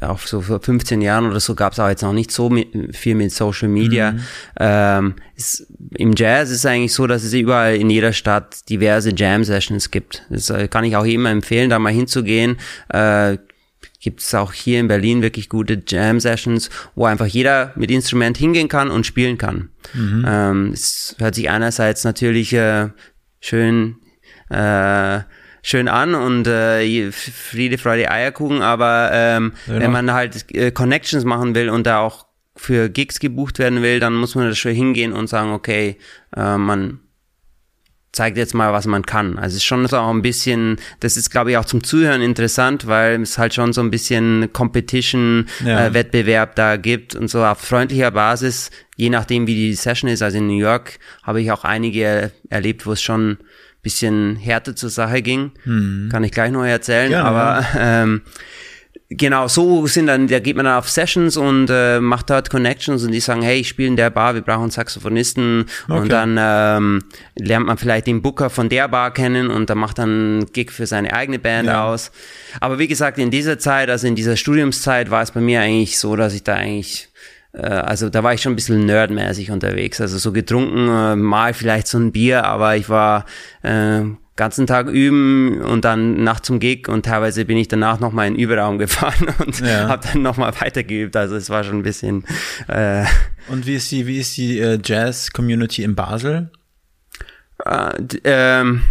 [0.00, 2.92] auch so vor 15 Jahren oder so, gab es auch jetzt noch nicht so mi-
[2.94, 4.14] viel mit Social Media.
[4.60, 9.10] Ähm, ist, Im Jazz ist es eigentlich so, dass es überall in jeder Stadt diverse
[9.14, 10.22] Jam-Sessions gibt.
[10.30, 12.58] Das äh, kann ich auch immer empfehlen, da mal hinzugehen.
[12.90, 13.38] Äh,
[14.00, 18.68] gibt es auch hier in Berlin wirklich gute Jam-Sessions, wo einfach jeder mit Instrument hingehen
[18.68, 19.70] kann und spielen kann.
[19.94, 22.88] Ähm, es hört sich einerseits natürlich äh,
[23.40, 23.96] schön
[24.50, 25.20] äh,
[25.62, 29.80] schön an und äh, Friede, Freude, Eierkuchen, aber ähm, Genau.
[29.80, 33.98] wenn man halt äh, Connections machen will und da auch für Gigs gebucht werden will,
[33.98, 35.98] dann muss man da schon hingehen und sagen, okay,
[36.36, 37.00] äh, man
[38.16, 39.36] zeigt jetzt mal, was man kann.
[39.38, 42.22] Also es ist schon so auch ein bisschen, das ist glaube ich auch zum Zuhören
[42.22, 45.86] interessant, weil es halt schon so ein bisschen Competition, Ja.
[45.88, 50.22] äh, Wettbewerb da gibt und so auf freundlicher Basis, je nachdem wie die Session ist.
[50.22, 53.38] Also in New York habe ich auch einige erlebt, wo es schon ein
[53.82, 55.52] bisschen härter zur Sache ging.
[56.10, 58.22] Kann ich gleich noch erzählen, Gerne, aber ähm,
[59.08, 63.04] Genau, so sind dann, da geht man dann auf Sessions und äh, macht dort Connections
[63.04, 65.96] und die sagen, hey, ich spiele in der Bar, wir brauchen einen Saxophonisten Okay.
[66.00, 67.04] und dann ähm,
[67.36, 70.08] lernt man vielleicht den Booker von der Bar kennen und dann macht dann
[70.40, 71.84] einen Gig für seine eigene Band Ja.
[71.86, 72.10] aus.
[72.60, 76.00] Aber wie gesagt, in dieser Zeit, also in dieser Studiumszeit war es bei mir eigentlich
[76.00, 77.08] so, dass ich da eigentlich
[77.52, 81.54] äh, also da war ich schon ein bisschen nerdmäßig unterwegs, also so getrunken, äh, mal
[81.54, 83.24] vielleicht so ein Bier, aber ich war
[83.62, 84.00] äh,
[84.36, 88.34] ganzen Tag üben und dann nachts zum Gig und teilweise bin ich danach nochmal in
[88.34, 89.88] den Überraum gefahren und Ja.
[89.88, 92.24] habe dann nochmal weitergeübt, also es war schon ein bisschen
[92.68, 93.04] äh,
[93.48, 96.50] Und wie ist die, wie ist die äh, Jazz-Community in Basel?
[97.64, 97.92] Äh,
[98.24, 98.82] ähm,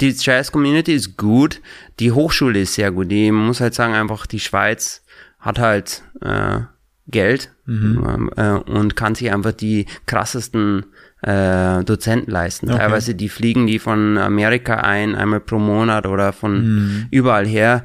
[0.00, 1.60] die Jazz-Community ist gut,
[2.00, 3.10] die Hochschule ist sehr gut.
[3.10, 5.02] Die muss halt sagen, einfach die Schweiz
[5.38, 6.60] hat halt äh,
[7.06, 8.30] Geld mhm.
[8.36, 10.86] äh, und kann sich einfach die krassesten
[11.22, 12.68] äh, Dozenten leisten.
[12.70, 12.78] Okay.
[12.78, 17.06] Teilweise die fliegen die von Amerika ein, einmal pro Monat oder von mhm.
[17.10, 17.84] überall her.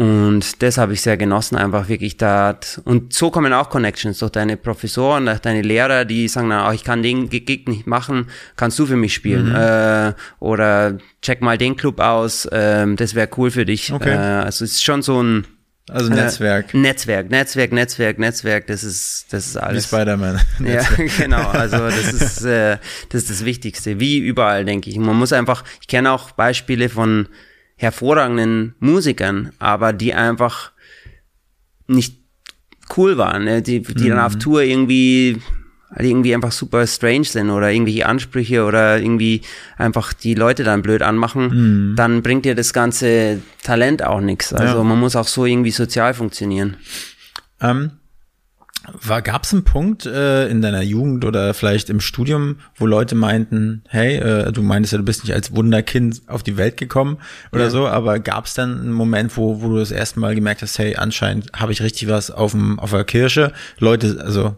[0.00, 2.58] Und das habe ich sehr genossen, einfach wirklich da.
[2.84, 6.72] Und so kommen auch Connections durch deine Professoren, durch deine Lehrer, die sagen dann, oh,
[6.72, 9.50] ich kann den Gig nicht machen, kannst du für mich spielen?
[9.50, 9.56] Mhm.
[9.56, 13.92] Äh, oder check mal den Club aus, äh, das wäre cool für dich.
[13.92, 14.14] Okay.
[14.14, 15.46] Äh, also es ist schon so ein
[15.90, 16.74] also Netzwerk.
[16.74, 19.84] Äh, Netzwerk, Netzwerk, Netzwerk, Netzwerk, das ist, das ist alles.
[19.84, 20.40] Wie Spider-Man.
[20.64, 20.82] ja,
[21.18, 21.48] genau.
[21.48, 24.00] Also das ist, äh, das ist das Wichtigste.
[24.00, 24.98] Wie überall, denke ich.
[24.98, 27.28] Man muss einfach, ich kenne auch Beispiele von
[27.76, 30.72] hervorragenden Musikern, aber die einfach
[31.86, 32.20] nicht
[32.96, 33.62] cool waren, ne?
[33.62, 34.08] die, die mhm.
[34.10, 35.40] dann auf Tour irgendwie
[35.98, 39.42] irgendwie einfach super strange sind oder irgendwelche Ansprüche oder irgendwie
[39.76, 41.96] einfach die Leute dann blöd anmachen, mhm.
[41.96, 44.52] dann bringt dir das ganze Talent auch nichts.
[44.52, 44.84] Also ja.
[44.84, 46.76] man muss auch so irgendwie sozial funktionieren.
[47.60, 47.92] Ähm,
[49.02, 53.14] war gab es einen Punkt äh, in deiner Jugend oder vielleicht im Studium, wo Leute
[53.14, 57.18] meinten, hey, äh, du meintest ja, du bist nicht als Wunderkind auf die Welt gekommen
[57.52, 57.70] oder ja.
[57.70, 60.78] so, aber gab es dann einen Moment, wo, wo du das erste Mal gemerkt hast,
[60.78, 63.52] hey, anscheinend habe ich richtig was auf dem auf der Kirsche.
[63.78, 64.56] Leute, also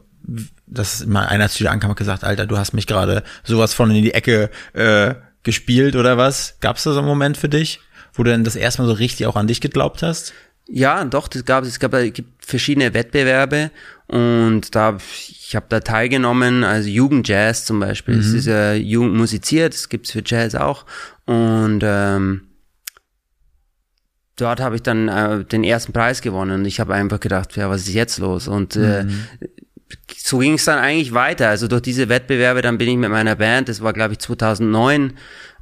[0.73, 3.91] dass mal einer zu dir ankam und gesagt, Alter, du hast mich gerade sowas von
[3.91, 6.57] in die Ecke äh, gespielt oder was?
[6.61, 7.81] Gab es da so einen Moment für dich,
[8.13, 10.33] wo du dann das erste Mal so richtig auch an dich geglaubt hast?
[10.69, 11.79] Ja, doch, das gab es.
[11.79, 13.71] gab, es gibt verschiedene Wettbewerbe
[14.07, 18.19] und da ich habe da teilgenommen, also Jugendjazz zum Beispiel.
[18.19, 18.39] Es mhm.
[18.39, 20.87] ist ja Jugend musiziert, das gibt's für Jazz auch
[21.27, 22.43] und ähm,
[24.37, 27.69] dort habe ich dann äh, den ersten Preis gewonnen und ich habe einfach gedacht, ja,
[27.69, 28.49] was ist jetzt los?
[28.49, 29.27] Und äh, mhm
[30.17, 31.49] so ging es dann eigentlich weiter.
[31.49, 35.15] Also durch diese Wettbewerbe, dann bin ich mit meiner Band, das war glaube ich 2009,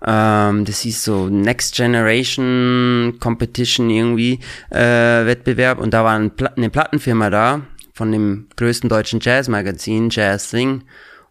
[0.06, 4.40] ähm, das hieß so Next Generation Competition irgendwie,
[4.70, 7.62] äh, Wettbewerb und da war ein Pla eine Plattenfirma da
[7.94, 10.84] von dem größten deutschen Jazzmagazin, Jazz Thing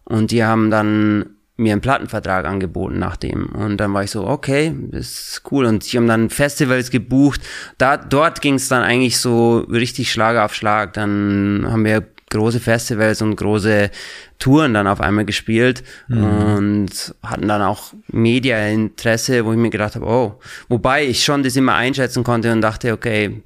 [0.04, 3.46] und die haben dann mir einen Plattenvertrag angeboten nach dem.
[3.50, 5.66] Und dann war ich so, okay, das ist cool.
[5.66, 7.42] Und sie haben dann Festivals gebucht.
[7.78, 10.94] Da, dort ging es dann eigentlich so richtig Schlag auf Schlag.
[10.94, 13.90] Dann haben wir große Festivals und große
[14.38, 16.24] Touren dann auf einmal gespielt mhm.
[16.24, 21.56] und hatten dann auch Media-Interesse, wo ich mir gedacht habe, oh, wobei ich schon das
[21.56, 23.42] immer einschätzen konnte und dachte, okay,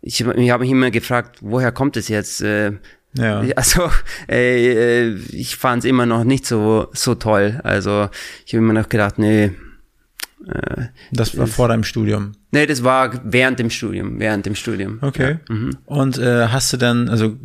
[0.00, 2.40] ich, ich habe mich immer gefragt, woher kommt es jetzt?
[2.42, 2.72] Äh,
[3.14, 3.42] ja.
[3.56, 3.90] Also
[4.28, 7.60] äh, ich fand es immer noch nicht so so toll.
[7.64, 8.08] Also
[8.46, 9.52] ich habe immer noch gedacht, nee,
[10.46, 12.32] äh, das war vor deinem Studium?
[12.50, 14.98] Nee, das war während dem Studium, während dem Studium.
[15.02, 15.38] Okay.
[15.48, 15.54] Ja.
[15.54, 15.70] Mhm.
[15.84, 17.36] Und äh, hast du dann, also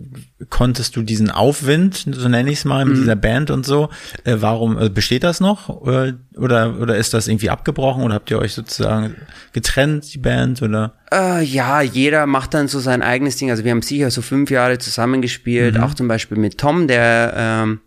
[0.50, 3.02] konntest du diesen Aufwind, so nenne ich es mal, mit mhm.
[3.02, 3.90] dieser Band und so,
[4.24, 5.70] äh, warum, äh, besteht das noch?
[5.70, 9.16] Oder, oder, oder ist das irgendwie abgebrochen oder habt ihr euch sozusagen
[9.52, 10.94] getrennt, die Band, oder?
[11.12, 13.50] Äh, ja, jeder macht dann so sein eigenes Ding.
[13.50, 15.84] Also wir haben sicher so fünf Jahre zusammengespielt, mhm.
[15.84, 17.80] auch zum Beispiel mit Tom, der ähm,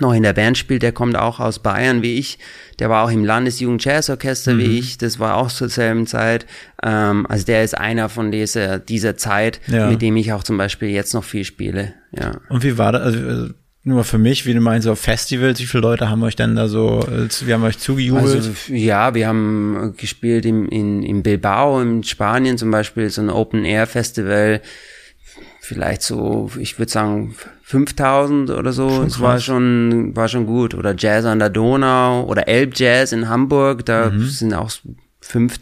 [0.00, 2.38] noch in der Band spielt, der kommt auch aus Bayern wie ich,
[2.78, 4.58] der war auch im Landesjugend Jazzorchester mhm.
[4.58, 6.46] wie ich, das war auch zur selben Zeit.
[6.82, 9.88] Ähm, also der ist einer von dieser, dieser Zeit, ja.
[9.88, 11.94] mit dem ich auch zum Beispiel jetzt noch viel spiele.
[12.12, 12.32] Ja.
[12.48, 13.02] Und wie war das?
[13.02, 13.48] Also, also
[13.84, 16.66] nur für mich, wie du meinst, auf Festivals, wie viele Leute haben euch denn da
[16.66, 18.34] so, wir haben euch zugejubelt?
[18.34, 23.30] Also, ja, wir haben gespielt im, in, in Bilbao in Spanien zum Beispiel, so ein
[23.30, 24.60] Open-Air-Festival
[25.66, 27.34] vielleicht so, ich würde sagen
[27.68, 29.02] 5000 oder so.
[29.02, 30.72] es war schon, war schon gut.
[30.72, 34.28] Oder Jazz an der Donau oder Elb Jazz in Hamburg, da mhm.
[34.28, 34.70] sind auch
[35.20, 35.58] fünf,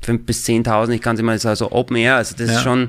[0.00, 0.96] fünf bis zehntausend.
[0.96, 2.16] Ich kann es immer sagen, so Open Air.
[2.16, 2.56] Also das ja.
[2.56, 2.88] ist schon,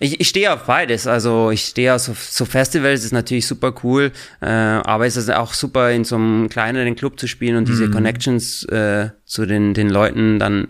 [0.00, 1.06] ich, ich stehe auf beides.
[1.06, 5.30] Also ich stehe auf so, so Festivals, ist natürlich super cool, äh, aber es ist
[5.30, 7.92] auch super in so einem kleineren Club zu spielen und diese mhm.
[7.92, 10.68] Connections äh, zu den, den Leuten dann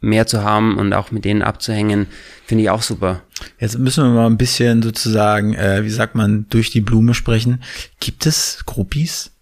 [0.00, 2.06] mehr zu haben und auch mit denen abzuhängen,
[2.46, 3.22] finde ich auch super.
[3.58, 7.62] Jetzt müssen wir mal ein bisschen sozusagen, äh, wie sagt man, durch die Blume sprechen.
[8.00, 9.32] Gibt es Groupies?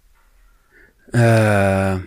[1.13, 1.99] Äh,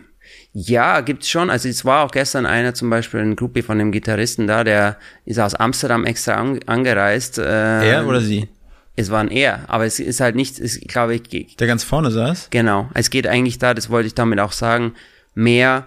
[0.53, 1.49] ja, gibt's schon.
[1.49, 4.97] Also es war auch gestern einer zum Beispiel, ein Groupie von dem Gitarristen da, der
[5.25, 7.37] ist aus Amsterdam extra an, angereist.
[7.37, 8.49] Äh, er oder sie?
[8.95, 11.55] Es war ein er, aber es ist halt nicht, es, glaube ich.
[11.57, 12.47] Der ganz vorne saß?
[12.49, 12.89] Genau.
[12.95, 14.95] Es geht eigentlich da, das wollte ich damit auch sagen,
[15.35, 15.85] mehr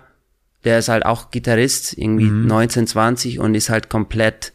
[0.65, 2.47] der ist halt auch Gitarrist, irgendwie mhm.
[2.47, 4.53] 19, 20 und ist halt komplett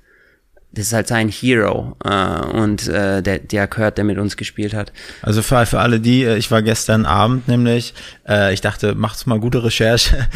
[0.76, 4.74] das ist halt sein Hero äh, und äh, der, der gehört, der mit uns gespielt
[4.74, 4.92] hat.
[5.22, 7.94] Also für, für alle die, äh, ich war gestern Abend nämlich,
[8.28, 10.28] äh, ich dachte, macht's mal gute Recherche.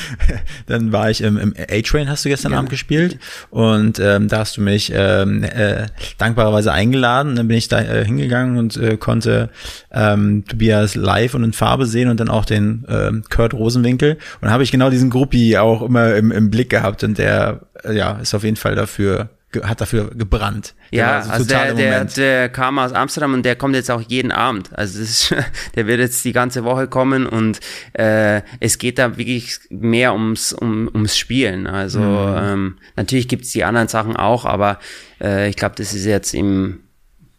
[0.66, 2.58] Dann war ich im, im A-Train, hast du gestern ja.
[2.58, 3.18] Abend gespielt
[3.50, 5.86] und ähm, da hast du mich ähm, äh,
[6.18, 7.36] dankbarerweise eingeladen.
[7.36, 9.48] Dann bin ich da äh, hingegangen und äh, konnte
[9.90, 14.18] ähm, Tobias live und in Farbe sehen und dann auch den äh, Kurt Rosenwinkel.
[14.42, 17.96] Und habe ich genau diesen Gruppi auch immer im, im Blick gehabt und der äh,
[17.96, 19.30] ja ist auf jeden Fall dafür
[19.62, 20.74] hat dafür gebrannt.
[20.92, 24.02] Der ja, so also der, der, der kam aus Amsterdam und der kommt jetzt auch
[24.02, 24.70] jeden Abend.
[24.76, 25.34] Also ist,
[25.74, 27.60] der wird jetzt die ganze Woche kommen und
[27.94, 31.66] äh, es geht da wirklich mehr ums, um, ums Spielen.
[31.66, 32.36] Also mhm.
[32.38, 34.78] ähm, natürlich gibt's die anderen Sachen auch, aber
[35.20, 36.80] äh, ich glaube, das ist jetzt im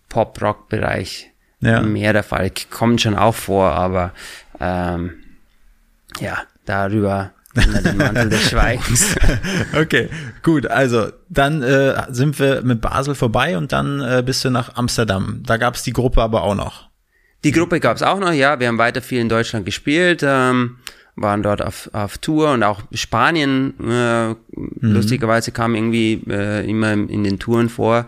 [0.10, 1.82] Pop-Rock-Bereich ja.
[1.82, 2.52] mehr der Fall.
[2.72, 4.14] Kommt schon auch vor, aber
[4.60, 5.14] ähm,
[6.20, 7.32] ja, darüber
[7.68, 9.16] unter den Mantel des Schweigens.
[9.80, 10.10] okay,
[10.44, 10.68] gut.
[10.68, 15.42] Also dann äh, sind wir mit Basel vorbei und dann äh, bist du nach Amsterdam.
[15.46, 16.90] Da gab es die Gruppe aber auch noch.
[17.44, 18.60] Die Gruppe gab es auch noch, ja.
[18.60, 20.78] Wir haben weiter viel in Deutschland gespielt, ähm,
[21.16, 23.74] waren dort auf, auf Tour und auch Spanien.
[23.80, 24.36] Äh, mhm.
[24.82, 28.08] Lustigerweise kam irgendwie äh, immer in den Touren vor.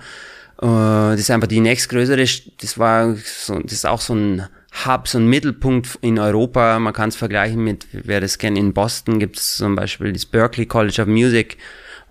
[0.62, 2.26] Äh, das ist einfach die nächstgrößere.
[2.60, 4.44] Das war so, das ist auch so ein
[4.86, 6.80] Hub, so ein Mittelpunkt in Europa.
[6.80, 10.26] Man kann es vergleichen mit, wer das kennt, in Boston gibt es zum Beispiel das
[10.26, 11.58] Berkeley College of Music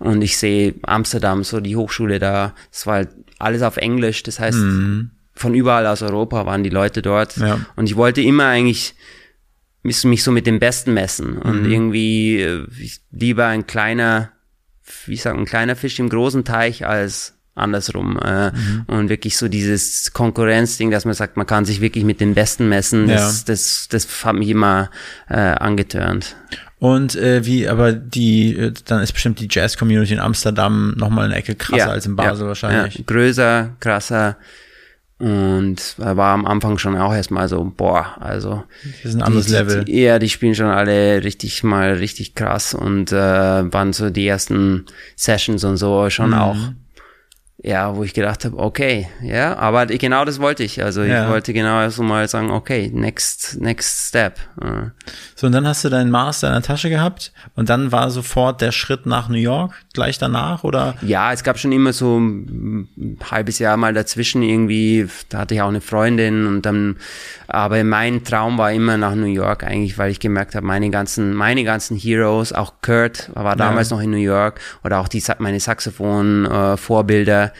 [0.01, 4.39] und ich sehe Amsterdam, so die Hochschule da, es war halt alles auf Englisch, das
[4.39, 5.11] heißt, mhm.
[5.33, 7.65] von überall aus Europa waren die Leute dort ja.
[7.75, 8.95] und ich wollte immer eigentlich
[9.83, 11.71] mich so mit dem Besten messen und mhm.
[11.71, 12.67] irgendwie äh,
[13.11, 14.31] lieber ein kleiner,
[15.05, 18.17] wie ich sage, ein kleiner Fisch im großen Teich als andersrum.
[18.17, 18.83] Äh, mhm.
[18.87, 22.69] Und wirklich so dieses Konkurrenzding, dass man sagt, man kann sich wirklich mit den Besten
[22.69, 23.43] messen, das, ja.
[23.47, 24.89] das, das hat mich immer
[25.29, 26.35] äh, angetörnt.
[26.79, 31.35] Und äh, wie, aber die, äh, dann ist bestimmt die Jazz-Community in Amsterdam nochmal eine
[31.35, 32.95] Ecke krasser ja, als in Basel ja, wahrscheinlich.
[32.95, 34.37] Ja, größer, krasser.
[35.19, 38.63] Und war am Anfang schon auch erstmal so, boah, also.
[39.03, 39.85] Das ist ein anderes die, Level.
[39.85, 43.15] Die, ja, die spielen schon alle richtig mal richtig krass und äh,
[43.71, 46.35] waren so die ersten Sessions und so schon mhm.
[46.35, 46.57] auch
[47.63, 50.83] ja, wo ich gedacht habe, okay, ja, aber genau das wollte ich.
[50.83, 51.23] Also ja.
[51.23, 54.39] ich wollte genau so mal sagen, okay, next, next step.
[55.35, 58.61] So, und dann hast du deinen Master in der Tasche gehabt und dann war sofort
[58.61, 60.95] der Schritt nach New York gleich danach, oder?
[61.01, 65.61] Ja, es gab schon immer so ein halbes Jahr mal dazwischen irgendwie, da hatte ich
[65.61, 66.95] auch eine Freundin und dann,
[67.47, 71.35] aber mein Traum war immer nach New York eigentlich, weil ich gemerkt habe, meine ganzen,
[71.35, 73.97] meine ganzen Heroes, auch Kurt war damals ja.
[73.97, 77.50] noch in New York oder auch die, meine Saxophon-Vorbilder,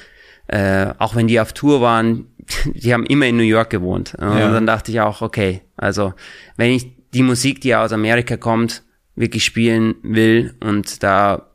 [0.51, 2.27] äh, auch wenn die auf Tour waren,
[2.65, 4.15] die haben immer in New York gewohnt.
[4.15, 4.51] Und ja.
[4.51, 6.13] dann dachte ich auch, okay, also
[6.57, 8.83] wenn ich die Musik, die aus Amerika kommt,
[9.15, 11.47] wirklich spielen will und da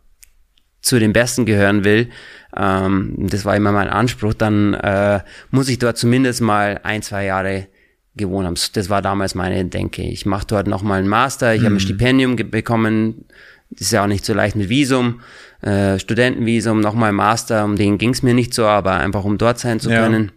[0.80, 2.10] zu den Besten gehören will,
[2.56, 7.24] ähm, das war immer mein Anspruch, dann äh, muss ich dort zumindest mal ein, zwei
[7.24, 7.68] Jahre
[8.14, 8.56] gewohnt haben.
[8.72, 10.02] Das war damals meine Denke.
[10.02, 11.66] Ich mache dort nochmal einen Master, ich mhm.
[11.66, 13.26] habe ein Stipendium bekommen,
[13.70, 15.20] ist ja auch nicht so leicht mit Visum
[15.62, 19.58] äh, Studentenvisum, nochmal Master, um den ging es mir nicht so, aber einfach um dort
[19.58, 20.32] sein zu können.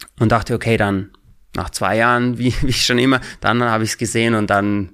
[0.00, 0.06] Ja.
[0.20, 1.10] Und dachte, okay, dann
[1.54, 4.92] nach zwei Jahren, wie, wie schon immer, dann habe ich es gesehen und dann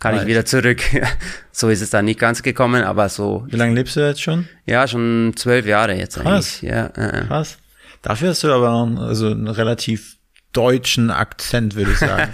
[0.00, 0.22] kann right.
[0.22, 0.82] ich wieder zurück.
[1.52, 3.44] so ist es dann nicht ganz gekommen, aber so.
[3.48, 4.48] Wie lange lebst du jetzt schon?
[4.66, 6.60] Ja, schon zwölf Jahre jetzt Krass.
[6.62, 6.62] eigentlich.
[6.62, 7.26] Ja, äh, äh.
[7.26, 7.58] Krass.
[8.02, 10.18] Dafür hast du aber also einen relativ
[10.54, 12.30] deutschen Akzent, würde ich sagen.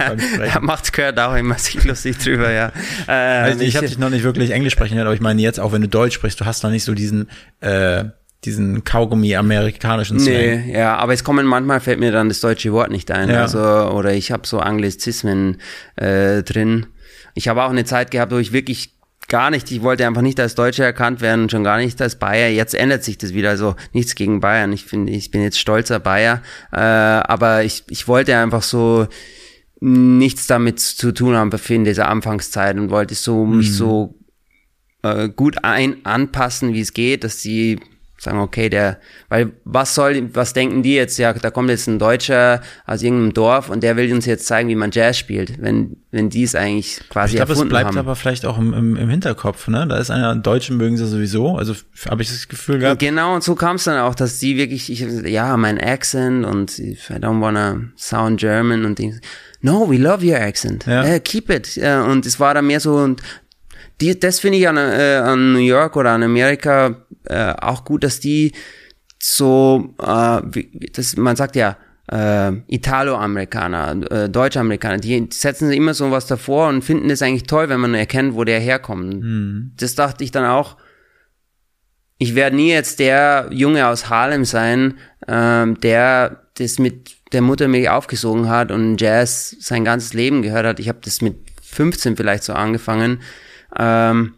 [0.46, 2.70] ja, macht gehört auch immer sich lustig drüber, ja.
[3.08, 5.58] Äh, also ich, habe dich noch nicht wirklich Englisch sprechen gehört, aber ich meine jetzt
[5.58, 7.28] auch, wenn du Deutsch sprichst, du hast noch nicht so diesen
[7.60, 8.04] äh,
[8.44, 10.34] diesen Kaugummi amerikanischen Slang.
[10.34, 13.42] Nee, ja, aber es kommen manchmal fällt mir dann das deutsche Wort nicht ein, ja.
[13.42, 15.58] also oder ich habe so Anglizismen
[15.96, 16.86] äh, drin.
[17.34, 18.94] Ich habe auch eine Zeit gehabt, wo ich wirklich
[19.30, 19.70] gar nicht.
[19.70, 22.50] Ich wollte einfach nicht als Deutscher erkannt werden, schon gar nicht als Bayer.
[22.50, 23.48] Jetzt ändert sich das wieder.
[23.48, 24.72] Also nichts gegen Bayern.
[24.74, 26.42] Ich finde, ich bin jetzt stolzer Bayer.
[26.72, 29.08] Äh, aber ich, ich wollte einfach so
[29.80, 33.56] nichts damit zu tun haben in dieser Anfangszeit und wollte so mhm.
[33.56, 34.14] mich so
[35.02, 37.80] äh, gut ein anpassen, wie es geht, dass die
[38.20, 38.98] sagen, okay, der,
[39.30, 41.18] weil was soll, was denken die jetzt?
[41.18, 44.68] Ja, da kommt jetzt ein Deutscher aus irgendeinem Dorf und der will uns jetzt zeigen,
[44.68, 47.86] wie man Jazz spielt, wenn, wenn die es eigentlich quasi ich glaub, erfunden haben.
[47.86, 49.86] Ich glaube, es bleibt aber vielleicht auch im, im, im Hinterkopf, ne?
[49.88, 51.74] Da ist einer, Deutschen mögen sie sowieso, also
[52.10, 53.00] habe ich das Gefühl gehabt.
[53.00, 56.78] Genau, und so kam es dann auch, dass die wirklich, ich, ja, mein Accent und
[56.78, 59.14] I don't wanna sound German und die,
[59.62, 61.04] no, we love your accent, ja.
[61.04, 61.78] uh, keep it.
[61.78, 63.22] Uh, und es war dann mehr so, und
[64.00, 68.04] die, das finde ich an, äh, an New York oder an Amerika äh, auch gut,
[68.04, 68.52] dass die
[69.22, 71.76] so, äh, wie, das, man sagt ja,
[72.10, 77.68] äh, Italo-Amerikaner, äh, Deutsch-Amerikaner, die setzen immer so was davor und finden es eigentlich toll,
[77.68, 79.22] wenn man erkennt, wo der herkommt.
[79.22, 79.72] Mhm.
[79.76, 80.76] Das dachte ich dann auch.
[82.18, 87.88] Ich werde nie jetzt der Junge aus Harlem sein, ähm, der das mit der Muttermilch
[87.88, 90.80] aufgesogen hat und Jazz sein ganzes Leben gehört hat.
[90.80, 93.20] Ich habe das mit 15 vielleicht so angefangen.
[93.76, 94.34] Ähm,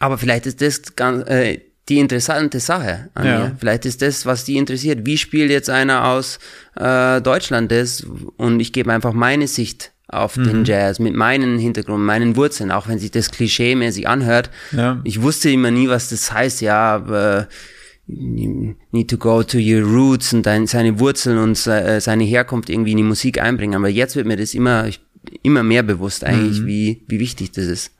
[0.00, 3.38] aber vielleicht ist das ganz, äh, die interessante Sache an ja.
[3.38, 3.56] mir.
[3.58, 5.06] Vielleicht ist das, was die interessiert.
[5.06, 6.38] Wie spielt jetzt einer aus
[6.76, 8.06] äh, Deutschland das?
[8.36, 10.44] Und ich gebe einfach meine Sicht auf mhm.
[10.44, 14.50] den Jazz mit meinen Hintergrund, meinen Wurzeln, auch wenn sich das klischee-mäßig anhört.
[14.72, 15.00] Ja.
[15.04, 16.60] Ich wusste immer nie, was das heißt.
[16.60, 17.46] Ja,
[18.06, 22.70] you need to go to your roots und dein, seine Wurzeln und äh, seine Herkunft
[22.70, 23.74] irgendwie in die Musik einbringen.
[23.74, 24.88] Aber jetzt wird mir das immer,
[25.42, 26.66] immer mehr bewusst eigentlich, mhm.
[26.66, 27.92] wie, wie wichtig das ist.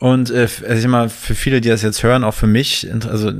[0.00, 2.88] Und äh, also ich sag mal, für viele, die das jetzt hören, auch für mich,
[3.06, 3.32] also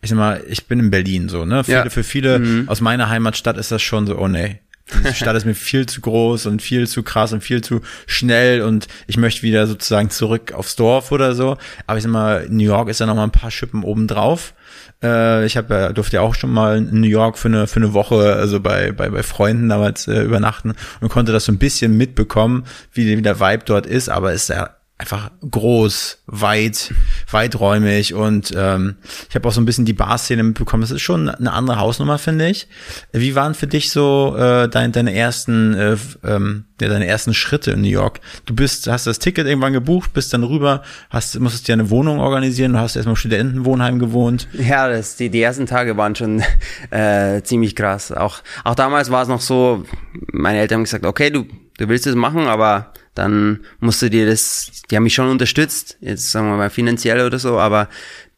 [0.00, 1.64] ich sag mal, ich bin in Berlin so, ne?
[1.64, 1.90] Viele, ja.
[1.90, 2.68] Für viele mhm.
[2.68, 4.60] aus meiner Heimatstadt ist das schon so, oh nee,
[4.92, 8.62] diese Stadt ist mir viel zu groß und viel zu krass und viel zu schnell
[8.62, 11.56] und ich möchte wieder sozusagen zurück aufs Dorf oder so.
[11.88, 14.54] Aber ich sag mal, New York ist ja noch mal ein paar Schippen oben drauf.
[15.02, 17.80] Äh, ich habe ja, durfte ja auch schon mal in New York für eine, für
[17.80, 21.58] eine Woche, also bei, bei, bei Freunden damals äh, übernachten und konnte das so ein
[21.58, 24.70] bisschen mitbekommen, wie, wie der Vibe dort ist, aber ist ja
[25.02, 26.94] einfach groß, weit,
[27.28, 28.94] weiträumig und ähm,
[29.28, 30.82] ich habe auch so ein bisschen die Bar-Szene mitbekommen.
[30.82, 32.68] Das ist schon eine andere Hausnummer, finde ich.
[33.12, 37.72] Wie waren für dich so äh, dein, deine ersten, äh, ähm, ja, deine ersten Schritte
[37.72, 38.20] in New York?
[38.46, 42.20] Du bist, hast das Ticket irgendwann gebucht, bist dann rüber, hast, musstest dir eine Wohnung
[42.20, 44.46] organisieren, du hast erstmal im Studentenwohnheim gewohnt.
[44.52, 46.44] Ja, das, die, die ersten Tage waren schon
[46.90, 48.12] äh, ziemlich krass.
[48.12, 49.84] Auch, auch damals war es noch so,
[50.30, 51.46] meine Eltern haben gesagt, okay, du,
[51.78, 55.98] du willst es machen, aber dann musst du dir das, die haben mich schon unterstützt,
[56.00, 57.88] jetzt sagen wir mal finanziell oder so, aber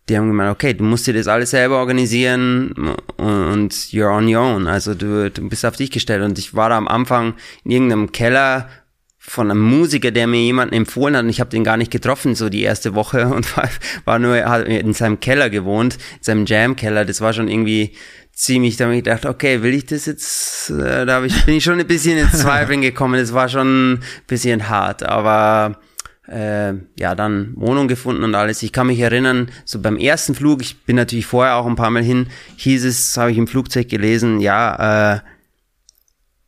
[0.08, 2.72] die haben gemeint, okay, du musst dir das alles selber organisieren
[3.16, 4.66] und you're on your own.
[4.66, 6.22] Also du, du bist auf dich gestellt.
[6.22, 7.34] Und ich war da am Anfang
[7.64, 8.68] in irgendeinem Keller
[9.26, 12.34] von einem Musiker, der mir jemanden empfohlen hat und ich habe den gar nicht getroffen,
[12.34, 13.68] so die erste Woche und war,
[14.04, 17.04] war nur hat in seinem Keller gewohnt, in seinem Jam-Keller.
[17.04, 17.92] Das war schon irgendwie
[18.32, 21.54] ziemlich, da habe ich gedacht, okay, will ich das jetzt, äh, da hab ich, bin
[21.54, 25.78] ich schon ein bisschen ins Zweifeln gekommen, das war schon ein bisschen hart, aber
[26.28, 28.62] äh, ja, dann Wohnung gefunden und alles.
[28.62, 31.90] Ich kann mich erinnern, so beim ersten Flug, ich bin natürlich vorher auch ein paar
[31.90, 35.20] Mal hin, hieß es, habe ich im Flugzeug gelesen, ja, äh,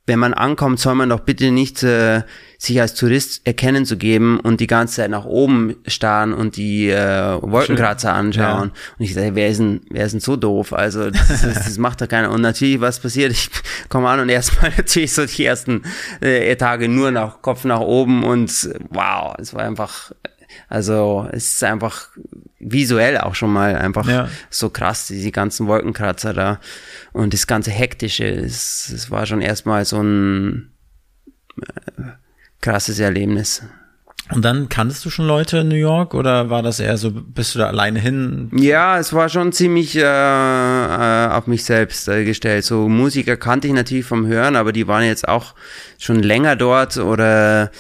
[0.06, 2.22] wenn man ankommt, soll man doch bitte nicht äh,
[2.58, 6.88] sich als Tourist erkennen zu geben und die ganze Zeit nach oben starren und die
[6.88, 8.72] äh, Wolkenkratzer anschauen.
[8.74, 8.94] Ja.
[8.98, 10.72] Und ich sage, wer ist denn, wer ist denn so doof?
[10.72, 12.30] Also das, das, das macht doch keiner.
[12.30, 13.32] Und natürlich, was passiert?
[13.32, 13.50] Ich
[13.88, 15.82] komme an und erstmal natürlich so die ersten
[16.20, 18.50] äh, Tage nur nach Kopf nach oben und
[18.90, 20.12] wow, es war einfach
[20.68, 22.08] also es ist einfach
[22.58, 24.28] visuell auch schon mal einfach ja.
[24.50, 26.60] so krass, diese ganzen Wolkenkratzer da
[27.12, 28.24] und das ganze Hektische.
[28.24, 30.72] Es, es war schon erstmal so ein
[31.60, 32.02] äh,
[32.60, 33.62] krasses Erlebnis.
[34.32, 37.54] Und dann kanntest du schon Leute in New York oder war das eher so, bist
[37.54, 38.50] du da alleine hin?
[38.52, 42.64] Ja, es war schon ziemlich äh, äh, auf mich selbst äh, gestellt.
[42.64, 45.54] So Musiker kannte ich natürlich vom Hören, aber die waren jetzt auch
[45.98, 47.70] schon länger dort oder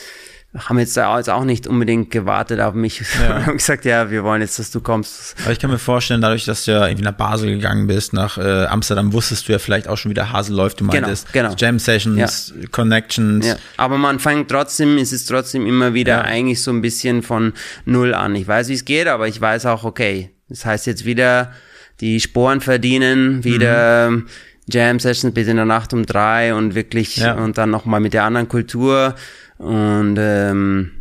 [0.58, 3.46] haben jetzt auch nicht unbedingt gewartet auf mich ja.
[3.46, 5.34] haben gesagt, ja, wir wollen jetzt, dass du kommst.
[5.42, 8.38] Aber ich kann mir vorstellen, dadurch, dass du ja irgendwie nach Basel gegangen bist, nach
[8.38, 10.80] äh, Amsterdam, wusstest du ja vielleicht auch schon, wie der Hase läuft.
[10.80, 11.56] Du genau, meintest genau, genau.
[11.58, 12.68] Jam Sessions, ja.
[12.70, 13.46] Connections.
[13.46, 13.56] Ja.
[13.76, 17.52] Aber man fängt trotzdem, ist es trotzdem immer wieder eigentlich so ein bisschen von
[17.84, 18.34] Null an.
[18.34, 21.52] Ich weiß, wie es geht, aber ich weiß auch, okay, das heißt jetzt wieder
[22.00, 24.26] die Sporen verdienen, wieder mhm.
[24.68, 28.24] Jam Sessions bis in der Nacht um drei und wirklich und dann nochmal mit der
[28.24, 29.14] anderen Kultur
[29.58, 30.92] und ähm,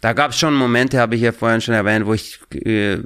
[0.00, 2.98] da gab es schon Momente, habe ich ja vorhin schon erwähnt, wo ich äh,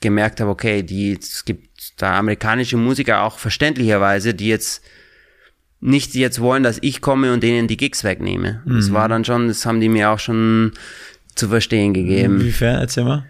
[0.00, 4.84] gemerkt habe, okay, die, es gibt da amerikanische Musiker auch verständlicherweise, die jetzt
[5.80, 8.62] nicht jetzt wollen, dass ich komme und denen die Gigs wegnehme.
[8.64, 8.76] Mhm.
[8.76, 10.72] Das war dann schon, das haben die mir auch schon
[11.34, 12.40] zu verstehen gegeben.
[12.40, 13.26] Inwiefern, erzähl mal.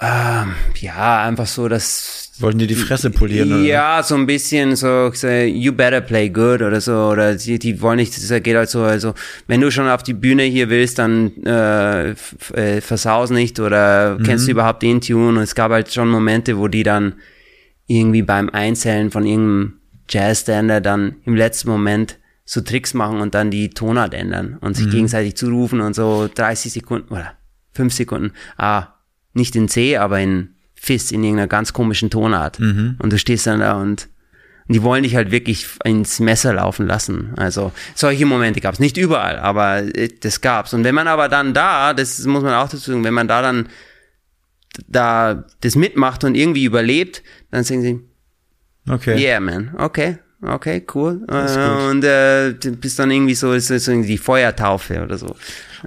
[0.00, 3.52] Ähm, ja, einfach so, dass Wollten die die Fresse polieren?
[3.52, 3.62] Oder?
[3.62, 5.12] Ja, so ein bisschen so,
[5.46, 6.92] you better play good oder so.
[6.92, 9.14] Oder die, die wollen nicht, das geht halt so, also
[9.46, 14.22] wenn du schon auf die Bühne hier willst, dann äh, äh, versaus nicht oder mhm.
[14.22, 15.38] kennst du überhaupt den Tune?
[15.38, 17.14] Und es gab halt schon Momente, wo die dann
[17.86, 23.50] irgendwie beim Einzählen von irgendeinem Jazz-Standard dann im letzten Moment so Tricks machen und dann
[23.50, 24.90] die Tonart ändern und sich mhm.
[24.90, 27.34] gegenseitig zurufen und so 30 Sekunden oder
[27.72, 28.88] 5 Sekunden, ah,
[29.34, 32.58] nicht in C, aber in Fist in irgendeiner ganz komischen Tonart.
[32.58, 32.96] Mhm.
[32.98, 34.08] Und du stehst dann da und,
[34.66, 37.34] und die wollen dich halt wirklich ins Messer laufen lassen.
[37.36, 40.72] Also solche Momente gab es nicht überall, aber äh, das gab's.
[40.72, 43.42] Und wenn man aber dann da, das muss man auch dazu sagen, wenn man da
[43.42, 43.68] dann
[44.88, 48.00] da das mitmacht und irgendwie überlebt, dann sagen sie,
[48.88, 51.20] okay, yeah man, okay, okay, cool.
[51.90, 55.36] Und äh, bist dann irgendwie so, so, so die Feuertaufe oder so.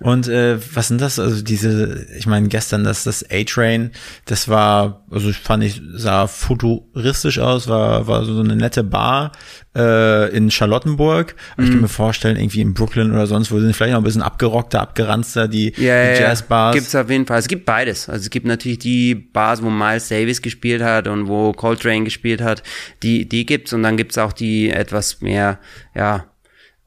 [0.02, 1.20] Und äh, was sind das?
[1.20, 3.92] Also diese, ich meine, gestern das, das A-Train,
[4.26, 9.32] das war, also ich fand ich, sah futuristisch aus, war, war so eine nette Bar
[9.76, 11.36] äh, in Charlottenburg.
[11.58, 11.64] Mhm.
[11.64, 11.82] Ich kann mhm.
[11.84, 15.48] mir vorstellen, irgendwie in Brooklyn oder sonst wo sind vielleicht noch ein bisschen abgerockter, abgeranzter,
[15.48, 16.76] die, ja, die Jazzbars.
[16.76, 16.80] Ja.
[16.80, 17.40] Gibt's auf jeden Fall.
[17.40, 18.10] Es gibt beides.
[18.10, 22.42] Also es gibt natürlich die Bars, wo Miles Davis gespielt hat und wo Coltrane gespielt
[22.42, 22.64] hat.
[23.04, 25.60] Die, die gibt's und dann gibt's auch die etwas mehr,
[25.96, 26.26] ja,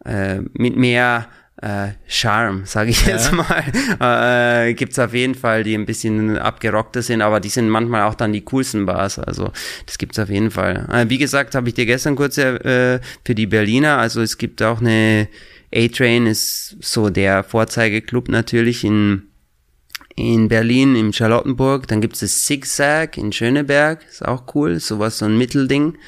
[0.04, 1.28] äh, mit mehr
[1.62, 3.12] äh, Charme, sage ich ja.
[3.12, 3.64] jetzt mal,
[4.68, 8.14] äh, gibt's auf jeden Fall, die ein bisschen abgerockter sind, aber die sind manchmal auch
[8.14, 9.18] dann die coolsten Bars.
[9.18, 9.50] Also
[9.86, 10.86] das gibt's auf jeden Fall.
[10.92, 14.62] Äh, wie gesagt, habe ich dir gestern kurz äh, für die Berliner, also es gibt
[14.62, 15.28] auch eine
[15.74, 19.22] A-Train, ist so der Vorzeigeclub natürlich in
[20.18, 21.86] in Berlin, im Charlottenburg.
[21.88, 25.98] Dann gibt's das Zigzag in Schöneberg, ist auch cool, sowas, so ein Mittelding.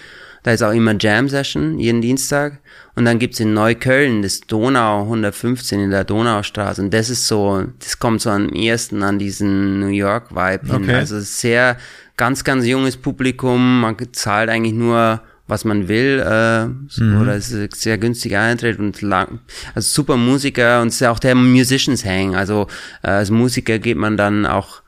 [0.42, 2.60] Da ist auch immer Jam Session, jeden Dienstag.
[2.98, 6.82] Und dann gibt's in Neukölln das Donau 115 in der Donaustraße.
[6.82, 10.82] Und das ist so, das kommt so am ersten an diesen New York Vibe hin.
[10.82, 10.94] Okay.
[10.94, 11.76] Also sehr,
[12.16, 13.82] ganz, ganz junges Publikum.
[13.82, 17.22] Man zahlt eigentlich nur was man will, äh, mhm.
[17.22, 19.38] oder es ist sehr günstiger Eintritt und lang,
[19.74, 22.66] also super Musiker und es ist auch der Musicians Hang, also
[23.02, 24.82] äh, als Musiker geht man dann auch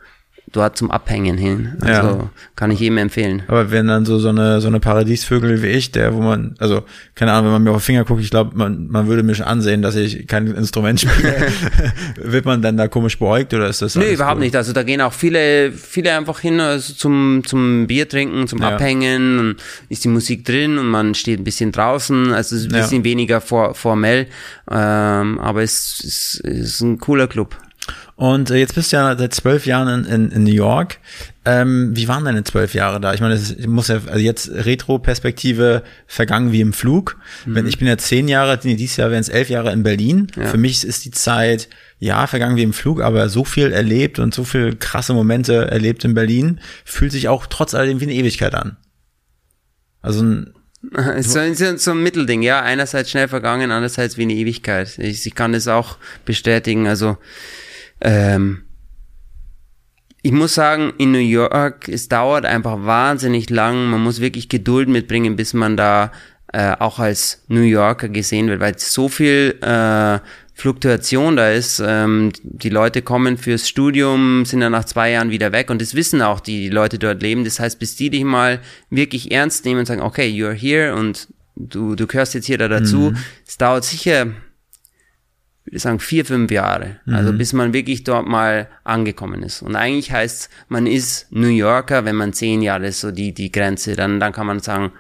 [0.53, 1.77] dort zum Abhängen hin.
[1.81, 2.31] Also ja.
[2.57, 3.43] kann ich jedem empfehlen.
[3.47, 6.83] Aber wenn dann so, so eine, so eine Paradiesvögel wie ich, der, wo man, also,
[7.15, 9.45] keine Ahnung, wenn man mir auf den Finger guckt, ich glaube, man, man würde mich
[9.45, 11.49] ansehen, dass ich kein Instrument spiele.
[12.17, 13.95] Wird man dann da komisch beäugt oder ist das?
[13.95, 14.45] Nee, überhaupt cool?
[14.45, 14.57] nicht.
[14.57, 18.71] Also da gehen auch viele, viele einfach hin also zum, zum Bier trinken, zum ja.
[18.71, 19.57] Abhängen und
[19.89, 22.33] ist die Musik drin und man steht ein bisschen draußen.
[22.33, 23.05] Also es ist ein bisschen ja.
[23.05, 24.27] weniger for, formell.
[24.71, 27.57] Ähm, aber es, es, es ist ein cooler Club.
[28.21, 30.99] Und äh, jetzt bist du ja seit zwölf Jahren in, in, in New York.
[31.47, 33.15] Ähm, wie waren deine zwölf Jahre da?
[33.15, 37.17] Ich meine, es muss ja also jetzt Retro-Perspektive vergangen wie im Flug.
[37.47, 37.55] Mhm.
[37.55, 40.27] Wenn ich bin ja zehn Jahre, nee, dieses Jahr wären es elf Jahre in Berlin.
[40.37, 40.45] Ja.
[40.45, 44.35] Für mich ist die Zeit ja vergangen wie im Flug, aber so viel erlebt und
[44.35, 48.55] so viel krasse Momente erlebt in Berlin fühlt sich auch trotz alledem wie eine Ewigkeit
[48.55, 48.77] an.
[50.03, 50.53] Also ein
[51.21, 52.61] so, so, so ein Mittelding, ja.
[52.61, 54.99] Einerseits schnell vergangen, andererseits wie eine Ewigkeit.
[54.99, 55.97] Ich, ich kann das auch
[56.27, 56.87] bestätigen.
[56.87, 57.17] Also
[58.01, 58.63] ähm,
[60.23, 63.87] ich muss sagen, in New York, es dauert einfach wahnsinnig lang.
[63.87, 66.13] Man muss wirklich Geduld mitbringen, bis man da
[66.53, 70.19] äh, auch als New Yorker gesehen wird, weil so viel äh,
[70.53, 71.83] Fluktuation da ist.
[71.85, 75.95] Ähm, die Leute kommen fürs Studium, sind dann nach zwei Jahren wieder weg und das
[75.95, 77.45] wissen auch die, die Leute dort leben.
[77.45, 81.29] Das heißt, bis die dich mal wirklich ernst nehmen und sagen, okay, you're here und
[81.57, 83.13] du, du gehörst jetzt hier da dazu.
[83.13, 83.17] Mhm.
[83.47, 84.27] Es dauert sicher
[85.71, 86.97] würde ich sagen, vier, fünf Jahre.
[87.07, 87.15] Also mhm.
[87.15, 89.63] Also bis man wirklich dort mal angekommen ist.
[89.63, 93.53] Und eigentlich heißt man ist New Yorker, wenn man zehn Jahre ist, so die, die
[93.53, 93.95] Grenze.
[93.95, 94.91] Dann, dann kann man sagen,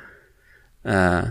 [0.84, 1.22] äh,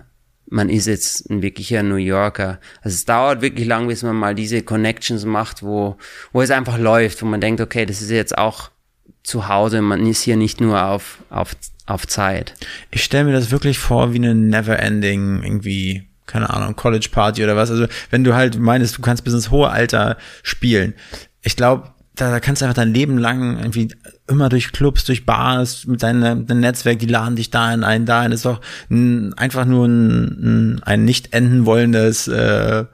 [0.48, 2.60] man ist jetzt ein wirklicher New Yorker.
[2.82, 5.96] Also es dauert wirklich lang, bis man mal diese Connections macht, wo,
[6.34, 8.72] wo es einfach läuft, wo man denkt, okay, das ist jetzt auch
[9.24, 12.56] zu Hause, man ist hier nicht nur auf, auf, auf Zeit.
[12.92, 17.55] Ich stelle mir das wirklich vor wie eine never-ending irgendwie keine Ahnung, College Party oder
[17.55, 17.71] was.
[17.71, 20.93] Also wenn du halt meinst, du kannst bis ins hohe Alter spielen.
[21.41, 23.89] Ich glaube, da, da kannst du einfach dein Leben lang irgendwie
[24.27, 28.32] immer durch Clubs, durch Bars, mit deinem, deinem Netzwerk, die laden dich dahin ein, dahin.
[28.32, 32.86] Das ist doch ein, einfach nur ein, ein, nicht enden wollendes äh,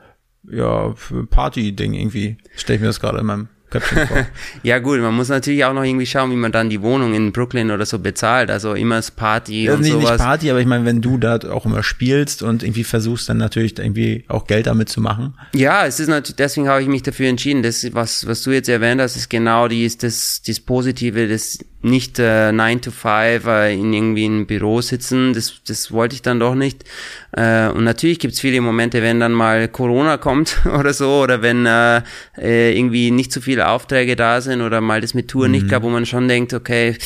[0.49, 0.93] ja,
[1.29, 2.37] Party-Ding irgendwie.
[2.55, 3.47] Stell ich mir das gerade in meinem
[4.63, 7.31] ja gut, man muss natürlich auch noch irgendwie schauen, wie man dann die Wohnung in
[7.31, 8.49] Brooklyn oder so bezahlt.
[8.49, 10.11] Also immer das Party ja, und nicht, sowas.
[10.11, 13.37] Nicht Party, aber ich meine, wenn du da auch immer spielst und irgendwie versuchst dann
[13.37, 15.33] natürlich irgendwie auch Geld damit zu machen.
[15.53, 17.63] Ja, es ist natürlich, deswegen habe ich mich dafür entschieden.
[17.63, 21.59] Das, was, was du jetzt erwähnt hast, ist genau die, ist das, das Positive, das
[21.85, 26.21] nicht äh, 9 to 5 äh, in irgendwie im Büro sitzen, das, das wollte ich
[26.23, 26.83] dann doch nicht.
[27.31, 31.65] Äh, und natürlich gibt's viele Momente, wenn dann mal Corona kommt oder so, oder wenn
[31.65, 32.01] äh,
[32.37, 35.57] äh, irgendwie nicht so viele Aufträge da sind oder mal das mit Touren mhm.
[35.57, 36.97] nicht klappt, wo man schon denkt, okay,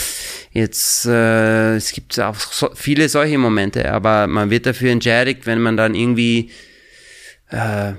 [0.53, 5.59] jetzt äh, es gibt auch so viele solche Momente, aber man wird dafür entschädigt, wenn
[5.59, 6.51] man dann irgendwie
[7.49, 7.93] äh,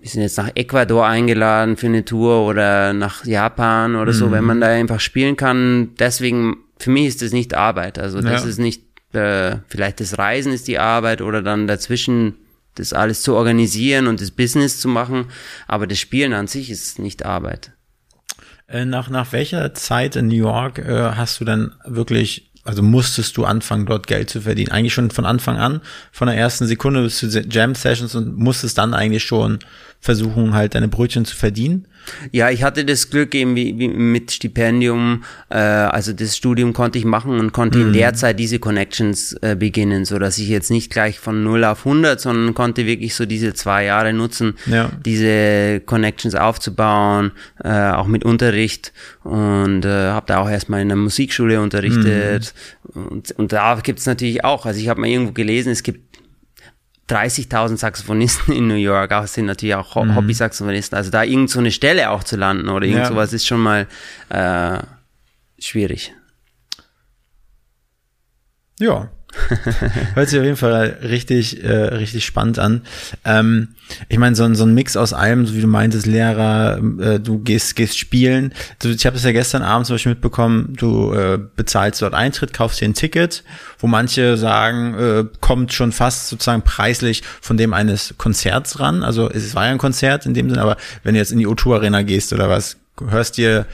[0.00, 4.44] wir sind jetzt nach Ecuador eingeladen für eine Tour oder nach Japan oder so, wenn
[4.44, 4.60] man mhm.
[4.62, 5.90] da einfach spielen kann.
[5.98, 7.98] Deswegen, für mich ist das nicht Arbeit.
[7.98, 8.48] Also das ja.
[8.48, 8.82] ist nicht,
[9.14, 12.36] äh, vielleicht das Reisen ist die Arbeit oder dann dazwischen
[12.76, 15.26] das alles zu organisieren und das Business zu machen.
[15.66, 17.72] Aber das Spielen an sich ist nicht Arbeit.
[18.68, 23.36] Äh, nach, nach welcher Zeit in New York äh, hast du dann wirklich also musstest
[23.36, 24.70] du anfangen, dort Geld zu verdienen.
[24.70, 25.80] Eigentlich schon von Anfang an,
[26.12, 29.60] von der ersten Sekunde bis zu Jam Sessions und musstest dann eigentlich schon
[30.00, 31.86] versuchen, halt deine Brötchen zu verdienen.
[32.32, 36.98] Ja, ich hatte das Glück eben wie, wie mit Stipendium, äh, also das Studium konnte
[36.98, 37.88] ich machen und konnte mhm.
[37.88, 41.64] in der Zeit diese Connections äh, beginnen, so dass ich jetzt nicht gleich von 0
[41.64, 44.90] auf 100, sondern konnte wirklich so diese zwei Jahre nutzen, ja.
[45.04, 47.32] diese Connections aufzubauen,
[47.62, 52.54] äh, auch mit Unterricht und äh, habe da auch erstmal in der Musikschule unterrichtet
[52.94, 53.06] mhm.
[53.06, 56.09] und, und da gibt's natürlich auch, also ich habe mal irgendwo gelesen, es gibt
[57.10, 60.14] 30.000 Saxophonisten in New York, auch sind natürlich auch mhm.
[60.14, 60.96] Hobby-Saxophonisten.
[60.96, 63.08] Also da irgend so eine Stelle auch zu landen oder irgend ja.
[63.08, 63.86] sowas ist schon mal
[64.28, 64.78] äh,
[65.58, 66.14] schwierig.
[68.78, 69.10] Ja,
[70.14, 72.82] Hört sich auf jeden Fall richtig, äh, richtig spannend an.
[73.24, 73.68] Ähm,
[74.08, 77.20] ich meine, so, ein so ein Mix aus allem, so wie du meintest, Lehrer, äh,
[77.20, 78.52] du gehst, gehst spielen.
[78.80, 82.52] Du, ich habe das ja gestern Abend zum Beispiel mitbekommen, du äh, bezahlst dort Eintritt,
[82.52, 83.44] kaufst dir ein Ticket,
[83.78, 89.02] wo manche sagen, äh, kommt schon fast sozusagen preislich von dem eines Konzerts ran.
[89.02, 91.46] Also es war ja ein Konzert in dem Sinne, aber wenn du jetzt in die
[91.46, 92.78] O2 Arena gehst oder was,
[93.08, 93.66] hörst dir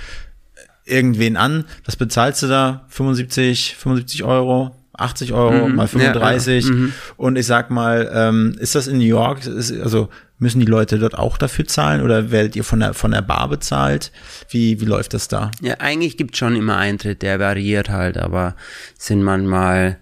[0.85, 2.85] irgendwen an, was bezahlst du da?
[2.89, 4.75] 75, 75 Euro?
[4.97, 6.77] 80 Euro mhm, mal 35 ja, ja.
[6.77, 6.93] Mhm.
[7.17, 10.99] und ich sag mal, ähm, ist das in New York, ist, also müssen die Leute
[10.99, 14.13] dort auch dafür zahlen oder werdet ihr von der von der Bar bezahlt?
[14.51, 15.51] Wie wie läuft das da?
[15.63, 18.55] Ja, eigentlich gibt schon immer Eintritt, der variiert halt, aber
[18.99, 19.99] sind manchmal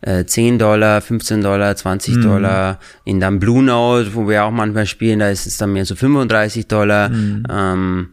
[0.00, 2.22] äh, 10 Dollar, 15 Dollar, 20 mhm.
[2.22, 2.78] Dollar.
[3.04, 5.94] In dann Blue Note, wo wir auch manchmal spielen, da ist es dann mehr so
[5.94, 7.08] 35 Dollar.
[7.08, 7.44] Mhm.
[7.50, 8.08] Ähm,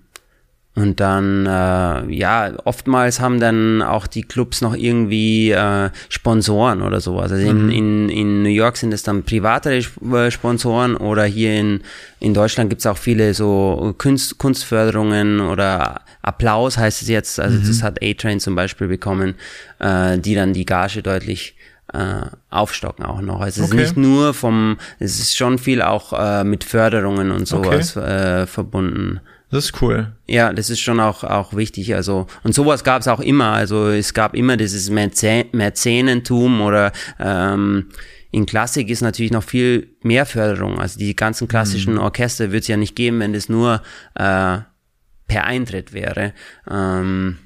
[0.74, 7.02] und dann, äh, ja, oftmals haben dann auch die Clubs noch irgendwie äh, Sponsoren oder
[7.02, 7.30] sowas.
[7.34, 7.72] Also in, mhm.
[7.72, 11.82] in, in New York sind es dann privatere äh, Sponsoren oder hier in,
[12.22, 17.38] in Deutschland gibt's auch viele so Kunst, Kunstförderungen oder Applaus heißt es jetzt.
[17.42, 17.68] Also mhm.
[17.68, 19.36] das hat A-Train zum Beispiel bekommen,
[19.80, 21.58] äh, die dann die Gage deutlich
[21.94, 23.42] äh, aufstocken auch noch.
[23.42, 23.82] Also es okay.
[23.82, 28.44] ist nicht nur vom, es ist schon viel auch äh, mit Förderungen und sowas okay.
[28.44, 29.20] äh, verbunden.
[29.52, 30.14] Das ist cool.
[30.28, 31.94] Ja, das ist schon auch, auch wichtig.
[31.94, 33.52] Also, und sowas gab es auch immer.
[33.52, 37.90] Also es gab immer dieses Mäzen Mäzenentum oder ähm,
[38.32, 40.80] in Klassik ist natürlich noch viel mehr Förderung.
[40.80, 42.00] Also die ganzen klassischen mhm.
[42.00, 43.82] Orchester wird es ja nicht geben, wenn das nur
[44.16, 44.60] äh,
[45.28, 46.34] per Eintritt wäre.
[46.70, 47.38] Ähm,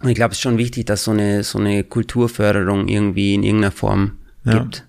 [0.00, 3.42] und ich glaube, es ist schon wichtig, dass so eine, so eine Kulturförderung irgendwie in
[3.42, 4.58] irgendeiner Form ja.
[4.58, 4.86] gibt.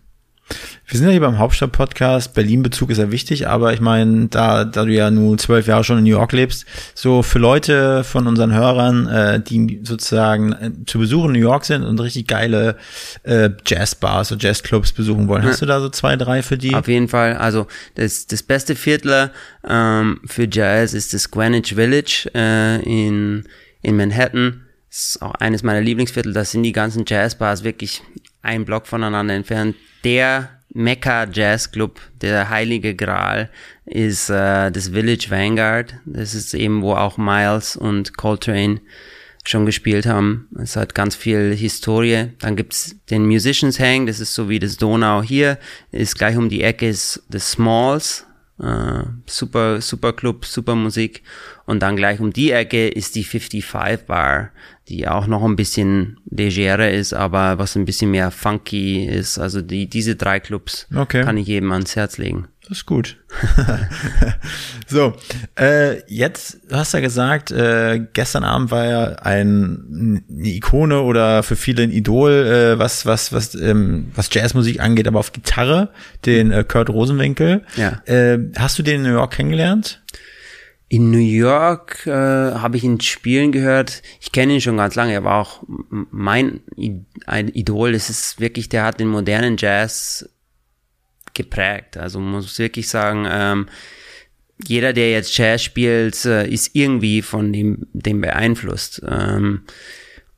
[0.88, 2.34] Wir sind ja hier beim Hauptstadt-Podcast.
[2.34, 5.98] Berlin-Bezug ist ja wichtig, aber ich meine, da, da du ja nun zwölf Jahre schon
[5.98, 11.00] in New York lebst, so für Leute von unseren Hörern, äh, die sozusagen äh, zu
[11.00, 12.78] Besuch in New York sind und richtig geile
[13.24, 16.76] äh, Jazzbars oder Jazzclubs besuchen wollen, hast du da so zwei, drei für die?
[16.76, 17.38] Auf jeden Fall.
[17.38, 19.32] Also das, das beste Viertel
[19.68, 23.46] ähm, für Jazz ist das Greenwich Village äh, in,
[23.82, 24.66] in Manhattan.
[24.90, 26.34] Das ist auch eines meiner Lieblingsviertel.
[26.34, 28.04] Da sind die ganzen Jazzbars wirklich
[28.44, 29.76] ein Block voneinander entfernt.
[30.04, 33.50] Der Mecca Jazz Club, der heilige Gral,
[33.86, 35.96] ist äh, das Village Vanguard.
[36.06, 38.82] Das ist eben, wo auch Miles und Coltrane
[39.46, 40.48] schon gespielt haben.
[40.58, 42.30] Es hat ganz viel Historie.
[42.40, 45.58] Dann gibt's den Musicians Hang, das ist so wie das Donau hier,
[45.92, 48.26] ist gleich um die Ecke ist das Smalls,
[48.62, 51.24] äh, super, super Club, super Musik.
[51.66, 54.52] Und dann gleich um die Ecke ist die 55 Bar,
[54.90, 59.40] die auch noch ein bisschen legerer ist, aber was ein bisschen mehr funky ist.
[59.40, 61.24] Also die, diese drei Clubs okay.
[61.24, 62.48] kann ich jedem ans Herz legen.
[62.64, 63.18] Das ist gut.
[64.88, 65.14] so,
[65.60, 71.44] äh, jetzt, du hast ja gesagt, äh, gestern Abend war ja ein, eine Ikone oder
[71.44, 75.90] für viele ein Idol, äh, was, was, was, ähm, was Jazzmusik angeht, aber auf Gitarre,
[76.26, 77.64] den äh, Kurt Rosenwinkel.
[77.76, 78.02] Ja.
[78.06, 80.02] Äh, hast du den in New York kennengelernt?
[80.94, 84.04] In New York äh, habe ich ihn spielen gehört.
[84.22, 85.14] Ich kenne ihn schon ganz lange.
[85.14, 86.62] Er war auch mein
[87.26, 87.96] ein Idol.
[87.96, 90.30] Es ist wirklich, der hat den modernen Jazz
[91.34, 91.98] geprägt.
[91.98, 93.70] Also muss wirklich sagen, ähm,
[94.68, 99.02] jeder, der jetzt Jazz spielt, äh, ist irgendwie von dem, dem beeinflusst.
[99.10, 99.64] Ähm,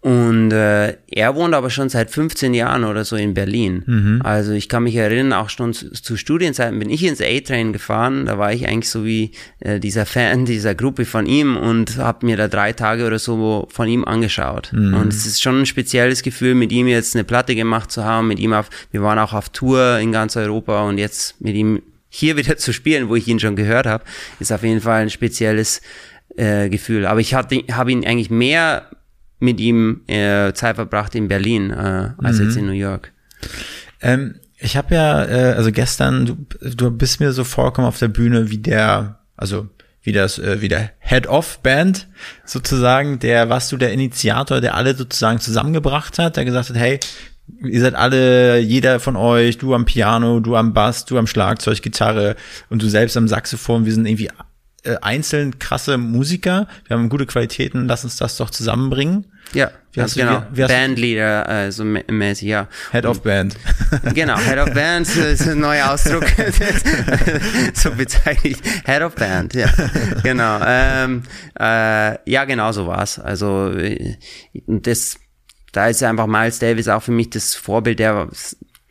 [0.05, 3.81] und äh, er wohnt aber schon seit 15 Jahren oder so in Berlin.
[3.87, 4.21] Mhm.
[4.23, 8.27] Also ich kann mich erinnern, auch schon zu, zu Studienzeiten bin ich ins A-Train gefahren.
[8.27, 9.31] Da war ich eigentlich so wie
[9.61, 13.67] äh, dieser Fan dieser Gruppe von ihm und habe mir da drei Tage oder so
[13.71, 14.71] von ihm angeschaut.
[14.73, 14.93] Mhm.
[14.93, 18.27] Und es ist schon ein spezielles Gefühl, mit ihm jetzt eine Platte gemacht zu haben.
[18.27, 21.81] Mit ihm auf, wir waren auch auf Tour in ganz Europa und jetzt mit ihm
[22.09, 24.03] hier wieder zu spielen, wo ich ihn schon gehört habe,
[24.39, 25.81] ist auf jeden Fall ein spezielles
[26.35, 27.07] äh, Gefühl.
[27.07, 27.55] Aber ich habe
[27.91, 28.87] ihn eigentlich mehr
[29.39, 32.45] mit ihm äh, Zeit verbracht in Berlin äh, als mhm.
[32.45, 33.11] jetzt in New York.
[34.01, 38.07] Ähm, ich habe ja, äh, also gestern, du, du bist mir so vorgekommen auf der
[38.07, 39.67] Bühne wie der, also
[40.01, 42.07] wie das, äh, wie der Head of Band
[42.45, 46.99] sozusagen, der, was du der Initiator, der alle sozusagen zusammengebracht hat, der gesagt hat, hey,
[47.63, 51.81] ihr seid alle, jeder von euch, du am Piano, du am Bass, du am Schlagzeug,
[51.81, 52.35] Gitarre
[52.69, 54.29] und du selbst am Saxophon, wir sind irgendwie
[54.85, 59.25] äh, einzeln krasse Musiker, wir haben gute Qualitäten, lass uns das doch zusammenbringen.
[59.53, 60.39] Ja, wie hast genau.
[60.39, 62.67] Du, wie, wie Bandleader, äh, so mäßig, ja.
[62.91, 63.55] Head of Band.
[64.13, 66.25] genau, Head of Band ist ein neuer Ausdruck.
[67.73, 68.57] so bezeichnet.
[68.85, 69.69] Head of Band, ja.
[70.23, 70.59] Genau.
[70.65, 71.23] Ähm,
[71.59, 73.19] äh, ja, genau so war's.
[73.19, 74.17] Also äh,
[74.67, 75.17] das,
[75.71, 77.99] da ist einfach Miles Davis auch für mich das Vorbild.
[77.99, 78.27] Der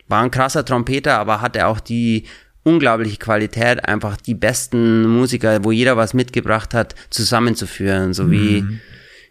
[0.09, 2.27] war ein krasser Trompeter, aber hatte auch die
[2.65, 8.81] unglaubliche Qualität, einfach die besten Musiker, wo jeder was mitgebracht hat, zusammenzuführen, so wie, mhm.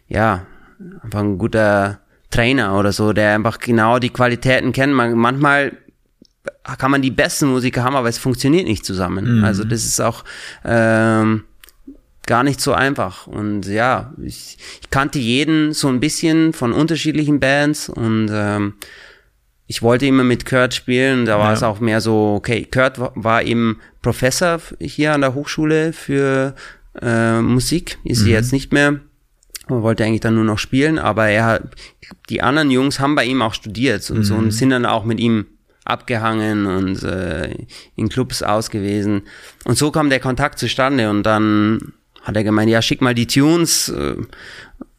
[0.08, 0.46] ja,
[1.02, 4.94] einfach ein guter Trainer oder so, der einfach genau die Qualitäten kennt.
[4.94, 5.72] Man, manchmal
[6.78, 9.38] kann man die besten Musiker haben, aber es funktioniert nicht zusammen.
[9.38, 9.44] Mhm.
[9.44, 10.24] Also das ist auch
[10.64, 11.44] ähm,
[12.26, 13.26] gar nicht so einfach.
[13.26, 18.74] Und ja, ich, ich kannte jeden so ein bisschen von unterschiedlichen Bands und ähm,
[19.66, 21.24] ich wollte immer mit Kurt spielen.
[21.24, 21.52] Da war ja.
[21.54, 26.54] es auch mehr so, okay, Kurt war eben Professor hier an der Hochschule für
[27.00, 28.24] äh, Musik, ist mhm.
[28.24, 29.00] sie jetzt nicht mehr.
[29.66, 31.62] Man wollte eigentlich dann nur noch spielen, aber er hat,
[32.28, 34.24] die anderen Jungs haben bei ihm auch studiert und mhm.
[34.24, 35.46] so und sind dann auch mit ihm
[35.86, 37.54] abgehangen und äh,
[37.96, 39.22] in Clubs ausgewesen.
[39.64, 43.26] Und so kam der Kontakt zustande und dann hat er gemeint, ja, schick mal die
[43.26, 43.88] Tunes.
[43.88, 44.16] Äh,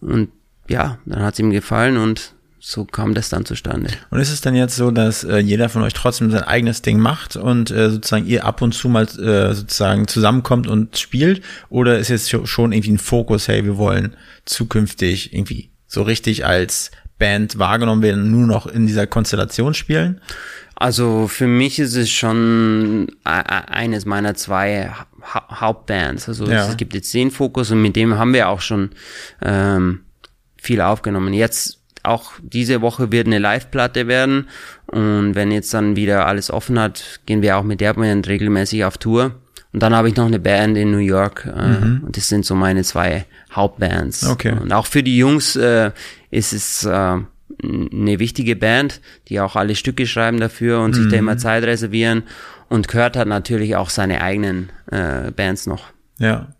[0.01, 0.30] und
[0.68, 2.34] ja, dann hat es ihm gefallen und
[2.68, 3.91] so kam das dann zustande.
[4.09, 6.97] Und ist es dann jetzt so, dass äh, jeder von euch trotzdem sein eigenes Ding
[6.97, 11.43] macht und äh, sozusagen ihr ab und zu mal äh, sozusagen zusammenkommt und spielt?
[11.70, 16.89] Oder ist jetzt schon irgendwie ein Fokus, hey, wir wollen zukünftig irgendwie so richtig als
[17.20, 20.20] Band wahrgenommen werden, nur noch in dieser Konstellation spielen?
[20.74, 24.89] Also für mich ist es schon e-, e-, eines meiner zwei
[25.22, 26.28] ha Hauptbands.
[26.28, 26.68] Also ja.
[26.68, 28.89] es gibt jetzt den Fokus und mit dem haben wir auch schon
[29.43, 29.99] ähm,
[30.57, 31.32] viel aufgenommen.
[31.32, 34.47] Jetzt auch diese Woche wird eine Live-Platte werden
[34.87, 38.85] und wenn jetzt dann wieder alles offen hat, gehen wir auch mit der Band regelmäßig
[38.85, 39.35] auf Tour.
[39.73, 42.03] Und dann habe ich noch eine Band in New York äh, mhm.
[42.05, 44.25] und das sind so meine zwei Hauptbands.
[44.25, 44.53] Okay.
[44.53, 45.91] Und auch für die Jungs äh,
[46.31, 47.17] ist es äh,
[47.61, 50.93] eine wichtige Band, die auch alle Stücke schreiben dafür und mhm.
[50.93, 52.23] sich da immer Zeit reservieren.
[52.69, 55.87] Und Kurt hat natürlich auch seine eigenen äh, Bands noch.
[56.19, 56.54] Ja.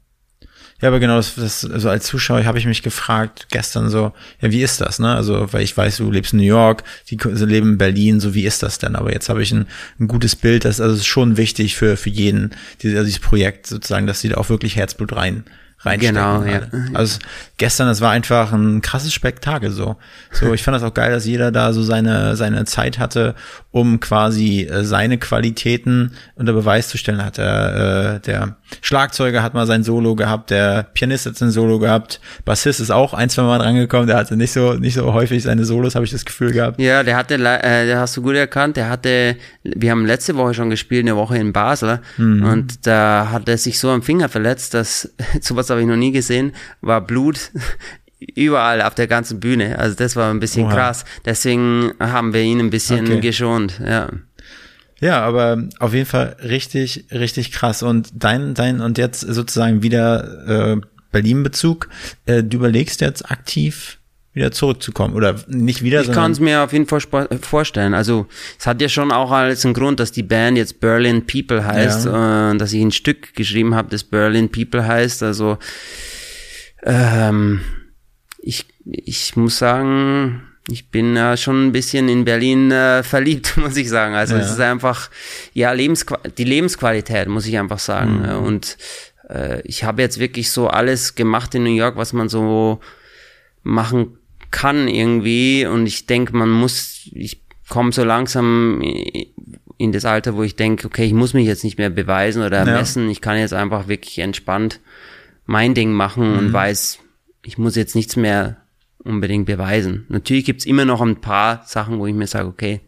[0.82, 4.12] Ja, aber genau, das, das also als Zuschauer habe ich mich gefragt gestern so,
[4.42, 5.16] ja, wie ist das, ne?
[5.16, 8.46] Also, weil ich weiß, du lebst in New York, die leben in Berlin, so wie
[8.46, 8.98] ist das denn?
[8.98, 9.68] Aber jetzt habe ich ein,
[10.00, 12.52] ein gutes Bild, das also ist schon wichtig für für jeden,
[12.82, 15.46] dieses, also dieses Projekt sozusagen, dass sie da auch wirklich Herzblut rein
[15.86, 16.16] reinstecken.
[16.16, 16.62] Genau, ja.
[16.94, 17.20] Also
[17.58, 19.96] gestern, das war einfach ein krasses Spektakel so.
[20.32, 23.36] So, ich fand das auch geil, dass jeder da so seine seine Zeit hatte,
[23.72, 27.24] um quasi äh, seine Qualitäten unter Beweis zu stellen.
[27.24, 31.80] Hat der, äh, der Schlagzeuger hat mal sein Solo gehabt, der Pianist hat sein Solo
[31.80, 35.44] gehabt, Bassist ist auch ein, zwei Mal drangekommen, der hatte nicht so nicht so häufig
[35.44, 36.80] seine Solos, habe ich das Gefühl gehabt.
[36.80, 40.54] Ja, der hatte, äh, der hast du gut erkannt, der hatte, wir haben letzte Woche
[40.54, 42.46] schon gespielt, eine Woche in Basel mhm.
[42.46, 45.12] und da hat er sich so am Finger verletzt, dass
[45.42, 47.52] sowas habe ich noch nie gesehen, war Blut
[48.20, 49.78] überall auf der ganzen Bühne.
[49.80, 50.74] Also das war ein bisschen Oha.
[50.74, 51.06] krass.
[51.26, 53.20] Deswegen haben wir ihn ein bisschen okay.
[53.20, 54.10] geschont, ja.
[55.02, 57.84] Ja, aber auf jeden Fall richtig, richtig krass.
[57.84, 61.90] Und dein, dein, und jetzt sozusagen wieder äh, Berlin-Bezug.
[62.26, 64.00] Äh, du überlegst jetzt aktiv
[64.36, 66.02] wieder zurückzukommen oder nicht wieder.
[66.02, 67.00] Ich kann es mir auf jeden Fall
[67.42, 67.94] vorstellen.
[67.94, 68.28] Also
[68.60, 72.06] es hat ja schon auch alles einen Grund, dass die Band jetzt Berlin People heißt,
[72.06, 72.52] ja.
[72.52, 75.24] äh, dass ich ein Stück geschrieben habe, das Berlin People heißt.
[75.24, 75.58] Also
[76.84, 77.62] ähm,
[78.38, 83.78] ich, ich muss sagen, ich bin äh, schon ein bisschen in Berlin äh, verliebt, muss
[83.78, 84.16] ich sagen.
[84.16, 84.42] Also ja.
[84.42, 85.10] es ist einfach,
[85.54, 88.24] ja, Lebensqu die Lebensqualität, muss ich einfach sagen.
[88.24, 88.46] Mhm.
[88.46, 88.78] Und
[89.30, 92.82] äh, ich habe jetzt wirklich so alles gemacht in New York, was man so
[93.64, 94.18] machen
[94.56, 95.66] kann irgendwie.
[95.66, 98.82] Und ich denke, man muss, ich komme so langsam
[99.78, 102.60] in das Alter, wo ich denke, okay, ich muss mich jetzt nicht mehr beweisen oder
[102.60, 103.06] ermessen.
[103.06, 103.12] Ja.
[103.12, 104.80] Ich kann jetzt einfach wirklich entspannt
[105.46, 106.38] mein Ding machen mhm.
[106.40, 107.00] und weiß,
[107.44, 108.58] ich muss jetzt nichts mehr
[109.04, 110.06] unbedingt beweisen.
[110.08, 112.80] Natürlich gibt's immer noch ein paar Sachen, wo ich mir sage, okay,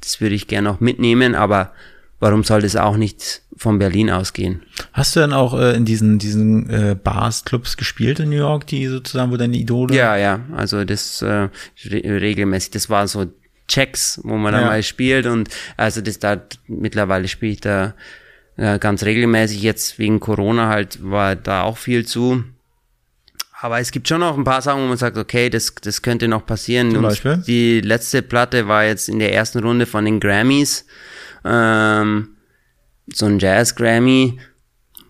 [0.00, 1.72] das würde ich gerne auch mitnehmen, aber
[2.20, 4.62] warum soll das auch nicht von Berlin ausgehen?
[4.92, 8.66] Hast du dann auch äh, in diesen, diesen äh, Bars, Clubs gespielt in New York,
[8.66, 9.94] die sozusagen, wo deine Idole?
[9.94, 11.48] Ja, ja, also das äh,
[11.86, 13.26] re regelmäßig, das war so
[13.68, 14.60] Checks, wo man ja.
[14.60, 17.94] dann mal spielt und also das da mittlerweile spiele ich da
[18.56, 22.44] äh, ganz regelmäßig, jetzt wegen Corona halt war da auch viel zu.
[23.60, 26.26] Aber es gibt schon noch ein paar Sachen, wo man sagt, okay, das, das könnte
[26.26, 26.90] noch passieren.
[26.90, 27.36] Zum Beispiel?
[27.46, 30.84] Die letzte Platte war jetzt in der ersten Runde von den Grammys.
[31.44, 32.30] Ähm,
[33.14, 34.38] so ein Jazz-Grammy.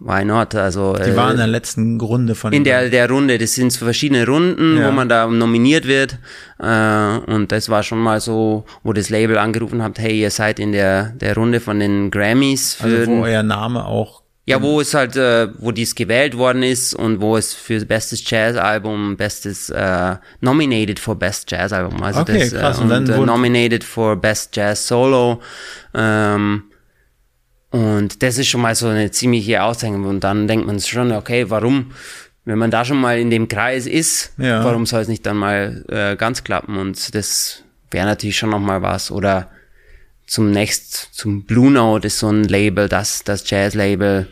[0.05, 0.55] Why not?
[0.57, 3.39] Also, die waren in der letzten Runde von In der, der Runde.
[3.39, 4.89] Das sind so verschiedene Runden, ja.
[4.89, 6.19] wo man da nominiert wird.
[6.59, 10.59] Äh, und das war schon mal so, wo das Label angerufen hat, hey, ihr seid
[10.59, 12.75] in der, der Runde von den Grammys.
[12.75, 16.65] Für also wo euer Name auch ja, wo es halt, äh, wo dies gewählt worden
[16.65, 22.41] ist und wo es für bestes Jazz-Album, bestes äh, nominated for Best Jazz-Album, also okay,
[22.41, 22.79] das krass.
[22.79, 25.41] Äh, und, und äh, nominated for Best Jazz Solo.
[25.95, 26.65] Ähm,
[27.73, 30.05] und das ist schon mal so eine ziemliche Auszeichnung.
[30.05, 31.93] Und dann denkt man schon, okay, warum,
[32.45, 34.63] wenn man da schon mal in dem Kreis ist, ja.
[34.63, 36.77] warum soll es nicht dann mal äh, ganz klappen?
[36.77, 39.11] Und das wäre natürlich schon noch mal was.
[39.11, 39.51] Oder
[40.27, 44.29] zum nächst, zum Blue Note ist so ein Label, das, das Jazz-Label,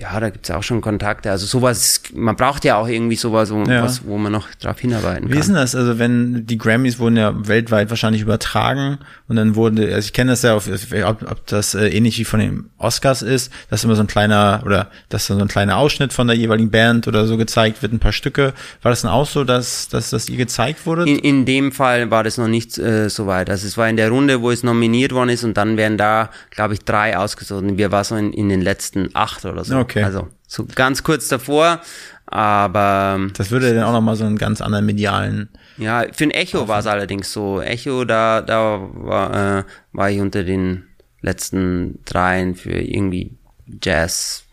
[0.00, 1.30] ja, da gibt's auch schon Kontakte.
[1.30, 3.82] Also sowas, man braucht ja auch irgendwie sowas, wo, Ja.
[3.82, 5.40] was, wo man noch drauf hinarbeiten Wie kann.
[5.40, 5.74] ist denn das?
[5.74, 10.30] Also wenn die Grammys wurden ja weltweit wahrscheinlich übertragen und dann wurde, also ich kenne
[10.30, 13.96] das ja, auf, ob, ob das äh, ähnlich wie von den Oscars ist, dass immer
[13.96, 17.36] so ein kleiner oder dass so ein kleiner Ausschnitt von der jeweiligen Band oder so
[17.36, 18.52] gezeigt wird, ein paar Stücke.
[18.82, 21.08] War das dann auch so, dass, dass das ihr gezeigt wurde?
[21.10, 23.50] In, in dem Fall war das noch nicht äh, so weit.
[23.50, 26.30] Also es war in der Runde, wo es nominiert worden ist und dann werden da,
[26.50, 27.62] glaube ich, drei ausgesucht.
[27.64, 29.76] Und wir waren so in, in den letzten acht oder so.
[29.76, 29.87] Okay.
[30.04, 31.80] Also so ganz kurz davor,
[32.26, 35.48] aber das würde dann auch nochmal so einen ganz anderen medialen.
[35.76, 37.60] ja, für ein Echo war es allerdings so.
[37.60, 40.84] Echo, da, da war, äh, war ich unter den
[41.20, 43.36] letzten dreien für irgendwie
[43.82, 44.44] Jazz.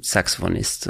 [0.00, 0.88] Saxophonist.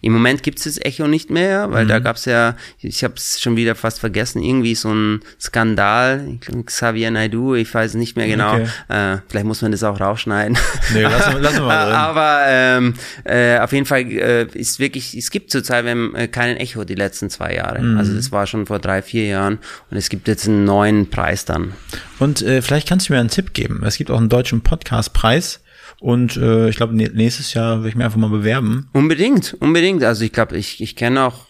[0.00, 1.88] Im Moment gibt es das Echo nicht mehr, weil Mhm.
[1.88, 6.38] da gab es ja, ich habe es schon wieder fast vergessen, irgendwie so ein Skandal.
[6.66, 8.54] Xavier Naidoo, ich weiß nicht mehr genau.
[8.54, 8.66] Okay.
[8.88, 10.56] Äh, vielleicht muss man das auch rausschneiden.
[10.92, 11.94] Nee, lassen, lassen wir mal drin.
[11.94, 12.94] Aber ähm,
[13.24, 17.30] äh, auf jeden Fall äh, ist wirklich, es gibt zurzeit äh, keinen Echo die letzten
[17.30, 17.80] zwei Jahre.
[17.82, 17.98] Mhm.
[17.98, 19.58] Also das war schon vor drei, vier Jahren
[19.90, 21.72] und es gibt jetzt einen neuen Preis dann.
[22.18, 23.82] Und äh, vielleicht kannst du mir einen Tipp geben.
[23.84, 25.60] Es gibt auch einen deutschen Podcastpreis
[26.02, 28.88] und äh, ich glaube nächstes Jahr will ich mir einfach mal bewerben.
[28.92, 30.02] Unbedingt, unbedingt.
[30.02, 31.46] Also ich glaube, ich, ich kenne auch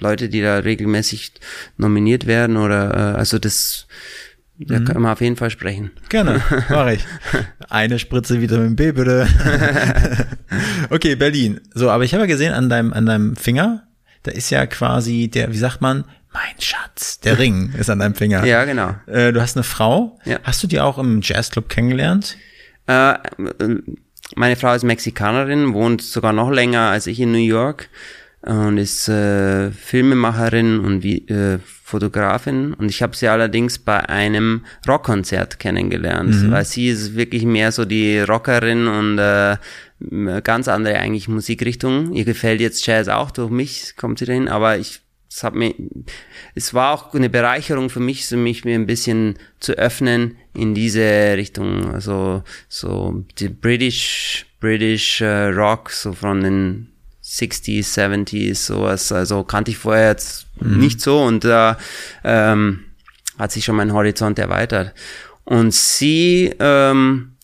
[0.00, 1.34] Leute, die da regelmäßig
[1.76, 3.86] nominiert werden oder äh, also das
[4.58, 4.84] da Mhm.
[4.84, 5.90] kann man auf jeden Fall sprechen.
[6.08, 7.04] Gerne, mache ich.
[7.68, 9.26] Eine Spritze Vitamin B, bitte.
[10.90, 11.60] okay, Berlin.
[11.74, 13.84] So, aber ich habe ja gesehen an deinem, an deinem Finger,
[14.22, 18.14] da ist ja quasi der, wie sagt man, mein Schatz, der Ring ist an deinem
[18.14, 18.44] Finger.
[18.44, 18.94] Ja, genau.
[19.06, 20.18] Äh, du hast eine Frau.
[20.24, 20.38] Ja.
[20.44, 22.36] Hast du die auch im Jazzclub kennengelernt?
[22.86, 23.14] Äh,
[24.34, 27.88] meine Frau ist Mexikanerin, wohnt sogar noch länger als ich in New York
[28.42, 31.58] und ist äh, Filmemacherin und wie, äh,
[31.92, 32.72] Fotografin.
[32.72, 37.84] Und ich habe sie allerdings bei einem Rockkonzert kennengelernt, weil sie ist wirklich mehr so
[37.84, 39.58] die Rockerin und äh,
[40.42, 42.14] ganz andere eigentlich Musikrichtung.
[42.14, 45.01] Ihr gefällt jetzt Jazz auch durch mich, kommt sie dahin, aber ich
[45.34, 45.74] es hat mir,
[46.54, 50.74] es war auch eine Bereicherung für mich, so mich mir ein bisschen zu öffnen in
[50.74, 56.92] diese Richtung, also so die British, British äh, Rock, so von den
[57.24, 61.78] 60s, 70s, sowas, also kannte ich vorher jetzt nicht so und da
[62.24, 62.84] ähm,
[63.38, 64.92] hat sich schon mein Horizont erweitert.
[65.44, 67.36] Und sie ähm,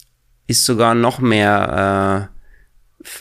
[0.46, 2.37] ist sogar noch mehr äh,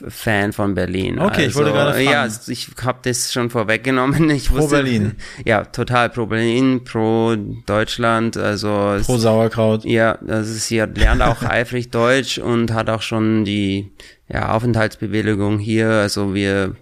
[0.07, 1.19] Fan von Berlin.
[1.19, 2.05] Okay, ich wollte gerade fragen.
[2.05, 4.29] Ja, also ich habe das schon vorweggenommen.
[4.37, 5.15] Ich Pro wusste, Berlin.
[5.45, 7.35] Ja, total pro Berlin, pro
[7.65, 8.37] Deutschland.
[8.37, 9.85] Also es- Pro Sauerkraut.
[9.85, 13.91] ja, also sie hat, lernt auch eifrig Deutsch und hat auch schon die
[14.29, 15.89] ja, Aufenthaltsbewilligung hier.
[15.89, 16.75] Also wir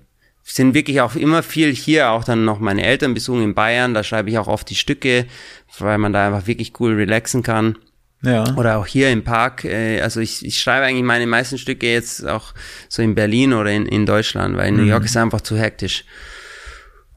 [0.43, 3.93] sind wirklich auch immer viel hier, auch dann noch meine Eltern besuchen in Bayern.
[3.93, 5.25] Da schreibe ich auch oft die Stücke,
[5.79, 7.77] weil man da einfach wirklich cool relaxen kann.
[8.25, 8.43] Ja.
[8.57, 9.63] Oder auch hier im Park.
[9.63, 12.53] Äh, also ich, ich schreibe eigentlich meine meisten Stücke jetzt auch
[12.89, 16.05] so in Berlin oder in, in Deutschland, weil in New York ist einfach zu hektisch.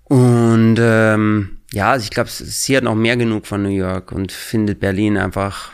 [0.05, 4.33] Und ähm, ja, also ich glaube, sie hat noch mehr genug von New York und
[4.33, 5.73] findet Berlin einfach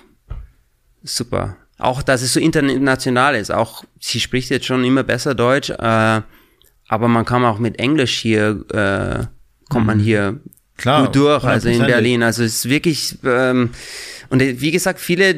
[1.03, 1.57] super.
[1.79, 3.51] Auch, dass es so international ist.
[3.51, 6.21] Auch sie spricht jetzt schon immer besser Deutsch, äh,
[6.89, 9.27] aber man kann auch mit Englisch hier, äh,
[9.69, 10.41] kommt man hier
[10.77, 11.87] Klar, gut durch, also in 100%.
[11.87, 12.23] Berlin.
[12.23, 13.71] Also es ist wirklich, ähm,
[14.35, 15.33] und wie gesagt, viele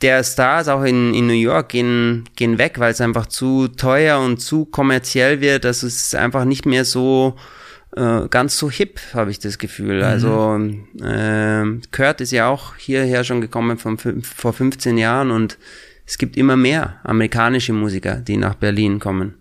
[0.00, 4.18] der Stars auch in, in New York gehen, gehen weg, weil es einfach zu teuer
[4.18, 5.66] und zu kommerziell wird.
[5.66, 7.36] Es ist einfach nicht mehr so
[7.94, 10.02] äh, ganz so hip, habe ich das Gefühl.
[10.02, 10.58] Also
[11.04, 15.58] ähm, Kurt ist ja auch hierher schon gekommen von, vor 15 Jahren und
[16.06, 19.34] es gibt immer mehr amerikanische Musiker, die nach Berlin kommen.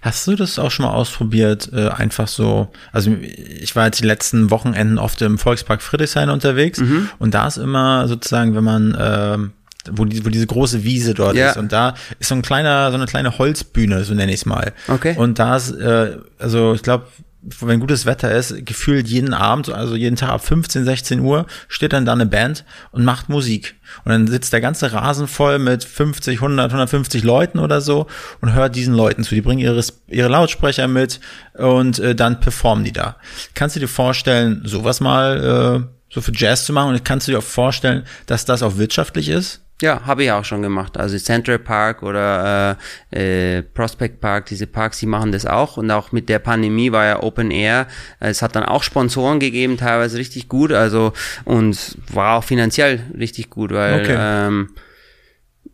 [0.00, 4.06] Hast du das auch schon mal ausprobiert, äh, einfach so, also ich war jetzt die
[4.06, 7.08] letzten Wochenenden oft im Volkspark Friedrichshain unterwegs Mhm.
[7.18, 9.52] und da ist immer sozusagen, wenn man, ähm,
[9.90, 11.50] wo, die, wo diese große Wiese dort Ja.
[11.50, 14.46] ist und da ist so ein kleiner, so eine kleine Holzbühne, so nenne ich es
[14.46, 14.72] mal.
[14.88, 15.14] Okay.
[15.16, 17.06] Und da ist, äh, also ich glaube,
[17.42, 21.92] wenn gutes Wetter ist, gefühlt jeden Abend, also jeden Tag ab 15, 16 Uhr, steht
[21.92, 23.74] dann da eine Band und macht Musik.
[24.04, 28.06] Und dann sitzt der ganze Rasen voll mit 50, 100, 150 Leuten oder so
[28.40, 29.34] und hört diesen Leuten zu.
[29.34, 31.20] Die bringen ihre, ihre Lautsprecher mit
[31.54, 33.16] und äh, dann performen die da.
[33.54, 37.32] Kannst du dir vorstellen, sowas mal äh, so für Jazz zu machen und kannst du
[37.32, 39.61] dir auch vorstellen, dass das auch wirtschaftlich ist?
[39.82, 40.96] Ja, habe ich auch schon gemacht.
[40.96, 42.78] Also Central Park oder
[43.12, 45.76] äh, äh, Prospect Park, diese Parks, die machen das auch.
[45.76, 47.86] Und auch mit der Pandemie war ja Open Air.
[48.20, 50.72] Es hat dann auch Sponsoren gegeben, teilweise richtig gut.
[50.72, 51.12] Also
[51.44, 54.16] und war auch finanziell richtig gut, weil Okay.
[54.18, 54.70] ähm,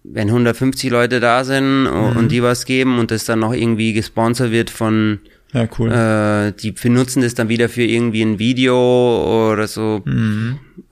[0.03, 4.51] wenn 150 Leute da sind und die was geben und das dann noch irgendwie gesponsert
[4.51, 5.21] wird von
[5.53, 5.91] Ja, cool.
[5.91, 10.03] äh, die benutzen das dann wieder für irgendwie ein Video oder so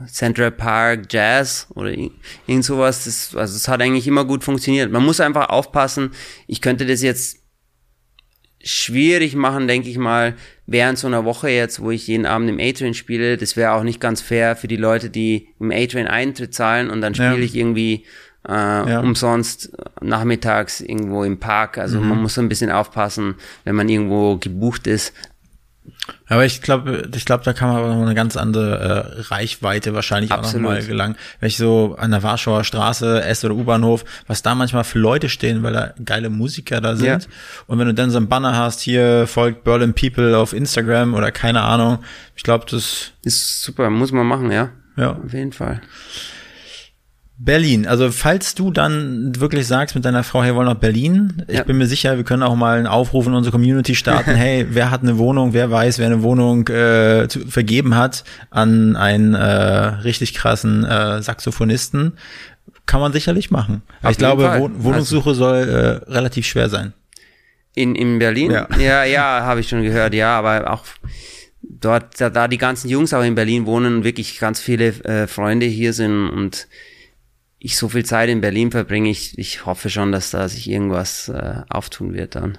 [0.06, 2.10] Central Park Jazz oder ir-
[2.46, 3.04] irgend sowas.
[3.04, 4.90] Das, also es hat eigentlich immer gut funktioniert.
[4.90, 6.12] Man muss einfach aufpassen.
[6.46, 7.42] Ich könnte das jetzt
[8.64, 10.34] schwierig machen, denke ich mal,
[10.66, 13.36] während so einer Woche jetzt, wo ich jeden Abend im A-Train spiele.
[13.36, 17.00] Das wäre auch nicht ganz fair für die Leute, die im A-Train Eintritt zahlen und
[17.00, 17.44] dann spiele ja.
[17.44, 18.06] ich irgendwie
[18.48, 19.00] äh, ja.
[19.00, 21.78] umsonst nachmittags irgendwo im Park.
[21.78, 22.08] Also mhm.
[22.10, 23.34] man muss so ein bisschen aufpassen,
[23.64, 25.12] wenn man irgendwo gebucht ist,
[26.28, 29.94] aber ich glaube, ich glaube, da kann man aber noch eine ganz andere äh, Reichweite
[29.94, 30.66] wahrscheinlich Absolut.
[30.66, 31.16] auch nochmal gelangen.
[31.40, 35.28] Wenn ich so an der Warschauer Straße, S- oder U-Bahnhof, was da manchmal für Leute
[35.28, 37.06] stehen, weil da geile Musiker da sind.
[37.06, 37.18] Ja.
[37.66, 41.30] Und wenn du dann so ein Banner hast, hier folgt Berlin People auf Instagram oder
[41.30, 41.98] keine Ahnung,
[42.34, 44.70] ich glaube, das ist super, muss man machen, ja.
[44.96, 45.12] Ja.
[45.12, 45.80] Auf jeden Fall.
[47.38, 47.86] Berlin.
[47.86, 51.64] Also falls du dann wirklich sagst mit deiner Frau, hey, wollen nach Berlin, ich ja.
[51.64, 54.34] bin mir sicher, wir können auch mal einen Aufruf in unsere Community starten.
[54.34, 55.52] hey, wer hat eine Wohnung?
[55.52, 61.20] Wer weiß, wer eine Wohnung äh, zu, vergeben hat an einen äh, richtig krassen äh,
[61.20, 62.16] Saxophonisten?
[62.86, 63.82] Kann man sicherlich machen.
[64.00, 65.44] Aber ich glaube, Wohn Wohnungssuche also.
[65.44, 66.94] soll äh, relativ schwer sein.
[67.74, 68.52] In, in Berlin?
[68.52, 70.84] Ja, ja, ja habe ich schon gehört, ja, aber auch
[71.60, 75.66] dort, da, da die ganzen Jungs auch in Berlin wohnen, wirklich ganz viele äh, Freunde
[75.66, 76.68] hier sind und
[77.66, 81.28] ich so viel Zeit in Berlin verbringe, ich, ich hoffe schon, dass da sich irgendwas
[81.28, 82.58] äh, auftun wird dann.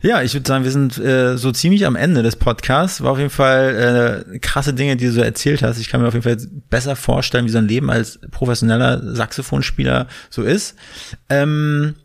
[0.00, 3.02] Ja, ich würde sagen, wir sind äh, so ziemlich am Ende des Podcasts.
[3.02, 5.78] War auf jeden Fall äh, krasse Dinge, die du so erzählt hast.
[5.78, 6.36] Ich kann mir auf jeden Fall
[6.70, 10.76] besser vorstellen, wie so ein Leben als professioneller Saxophonspieler so ist.
[11.28, 11.96] Ähm,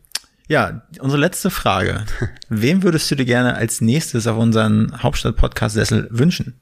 [0.48, 2.04] ja, unsere letzte Frage.
[2.50, 6.56] Wem würdest du dir gerne als nächstes auf unseren Hauptstadt-Podcast-Sessel wünschen?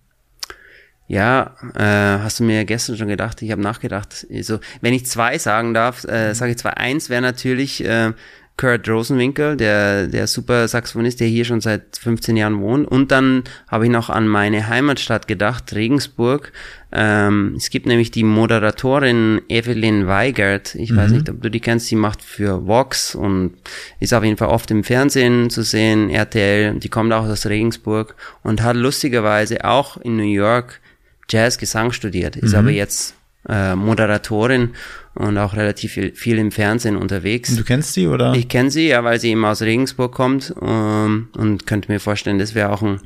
[1.08, 4.28] Ja, äh, hast du mir gestern schon gedacht, ich habe nachgedacht.
[4.32, 6.72] Also, wenn ich zwei sagen darf, äh, sage ich zwei.
[6.72, 8.12] Eins wäre natürlich äh,
[8.58, 12.88] Kurt Rosenwinkel, der, der super Saxophonist, der hier schon seit 15 Jahren wohnt.
[12.88, 16.52] Und dann habe ich noch an meine Heimatstadt gedacht, Regensburg.
[16.92, 20.74] Ähm, es gibt nämlich die Moderatorin Evelyn Weigert.
[20.74, 20.98] Ich mhm.
[20.98, 21.90] weiß nicht, ob du die kennst.
[21.92, 23.54] Die macht für Vox und
[24.00, 26.80] ist auf jeden Fall oft im Fernsehen zu sehen, RTL.
[26.80, 30.82] Die kommt auch aus Regensburg und hat lustigerweise auch in New York
[31.30, 32.60] Jazz-Gesang studiert, ist mhm.
[32.60, 33.16] aber jetzt
[33.48, 34.72] äh, Moderatorin
[35.14, 37.56] und auch relativ viel, viel, im Fernsehen unterwegs.
[37.56, 38.34] Du kennst sie oder?
[38.34, 42.00] Ich kenne sie, ja, weil sie eben aus Regensburg kommt um, ähm, und könnte mir
[42.00, 43.02] vorstellen, das wäre auch ein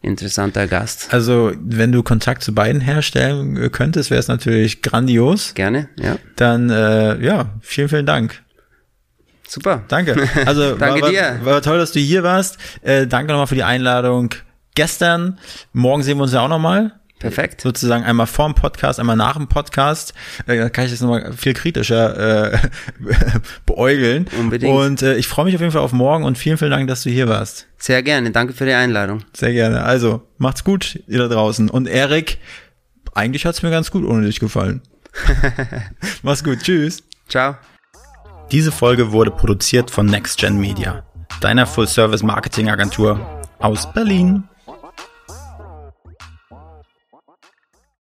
[0.00, 1.12] interessanter Gast.
[1.14, 5.54] Also, wenn du Kontakt zu beiden herstellen könntest, wäre es natürlich grandios.
[5.54, 6.16] Gerne, ja.
[6.36, 8.42] Dann, äh, ja, vielen, vielen Dank.
[9.46, 9.84] Super.
[9.88, 10.16] Danke.
[10.46, 11.38] Also, danke war, dir.
[11.42, 12.58] War, war toll, dass du hier warst.
[12.80, 14.30] Äh, danke nochmal für die Einladung
[14.74, 15.38] gestern.
[15.72, 16.92] Morgen sehen wir uns ja auch nochmal.
[17.22, 17.60] Perfekt.
[17.60, 20.12] Sozusagen einmal vorm Podcast, einmal nach dem Podcast.
[20.46, 22.58] Äh, da kann ich das nochmal viel kritischer äh,
[23.66, 24.26] beäugeln.
[24.38, 24.74] Unbedingt.
[24.74, 27.02] Und äh, ich freue mich auf jeden Fall auf morgen und vielen, vielen Dank, dass
[27.02, 27.66] du hier warst.
[27.78, 28.30] Sehr gerne.
[28.30, 29.24] Danke für die Einladung.
[29.34, 29.82] Sehr gerne.
[29.84, 31.70] Also, macht's gut, ihr da draußen.
[31.70, 32.38] Und Erik,
[33.14, 34.82] eigentlich hat's mir ganz gut ohne dich gefallen.
[36.22, 36.60] Mach's gut.
[36.60, 37.02] Tschüss.
[37.28, 37.56] Ciao.
[38.50, 41.04] Diese Folge wurde produziert von NextGen Media,
[41.40, 44.44] deiner Full-Service-Marketing-Agentur aus Berlin.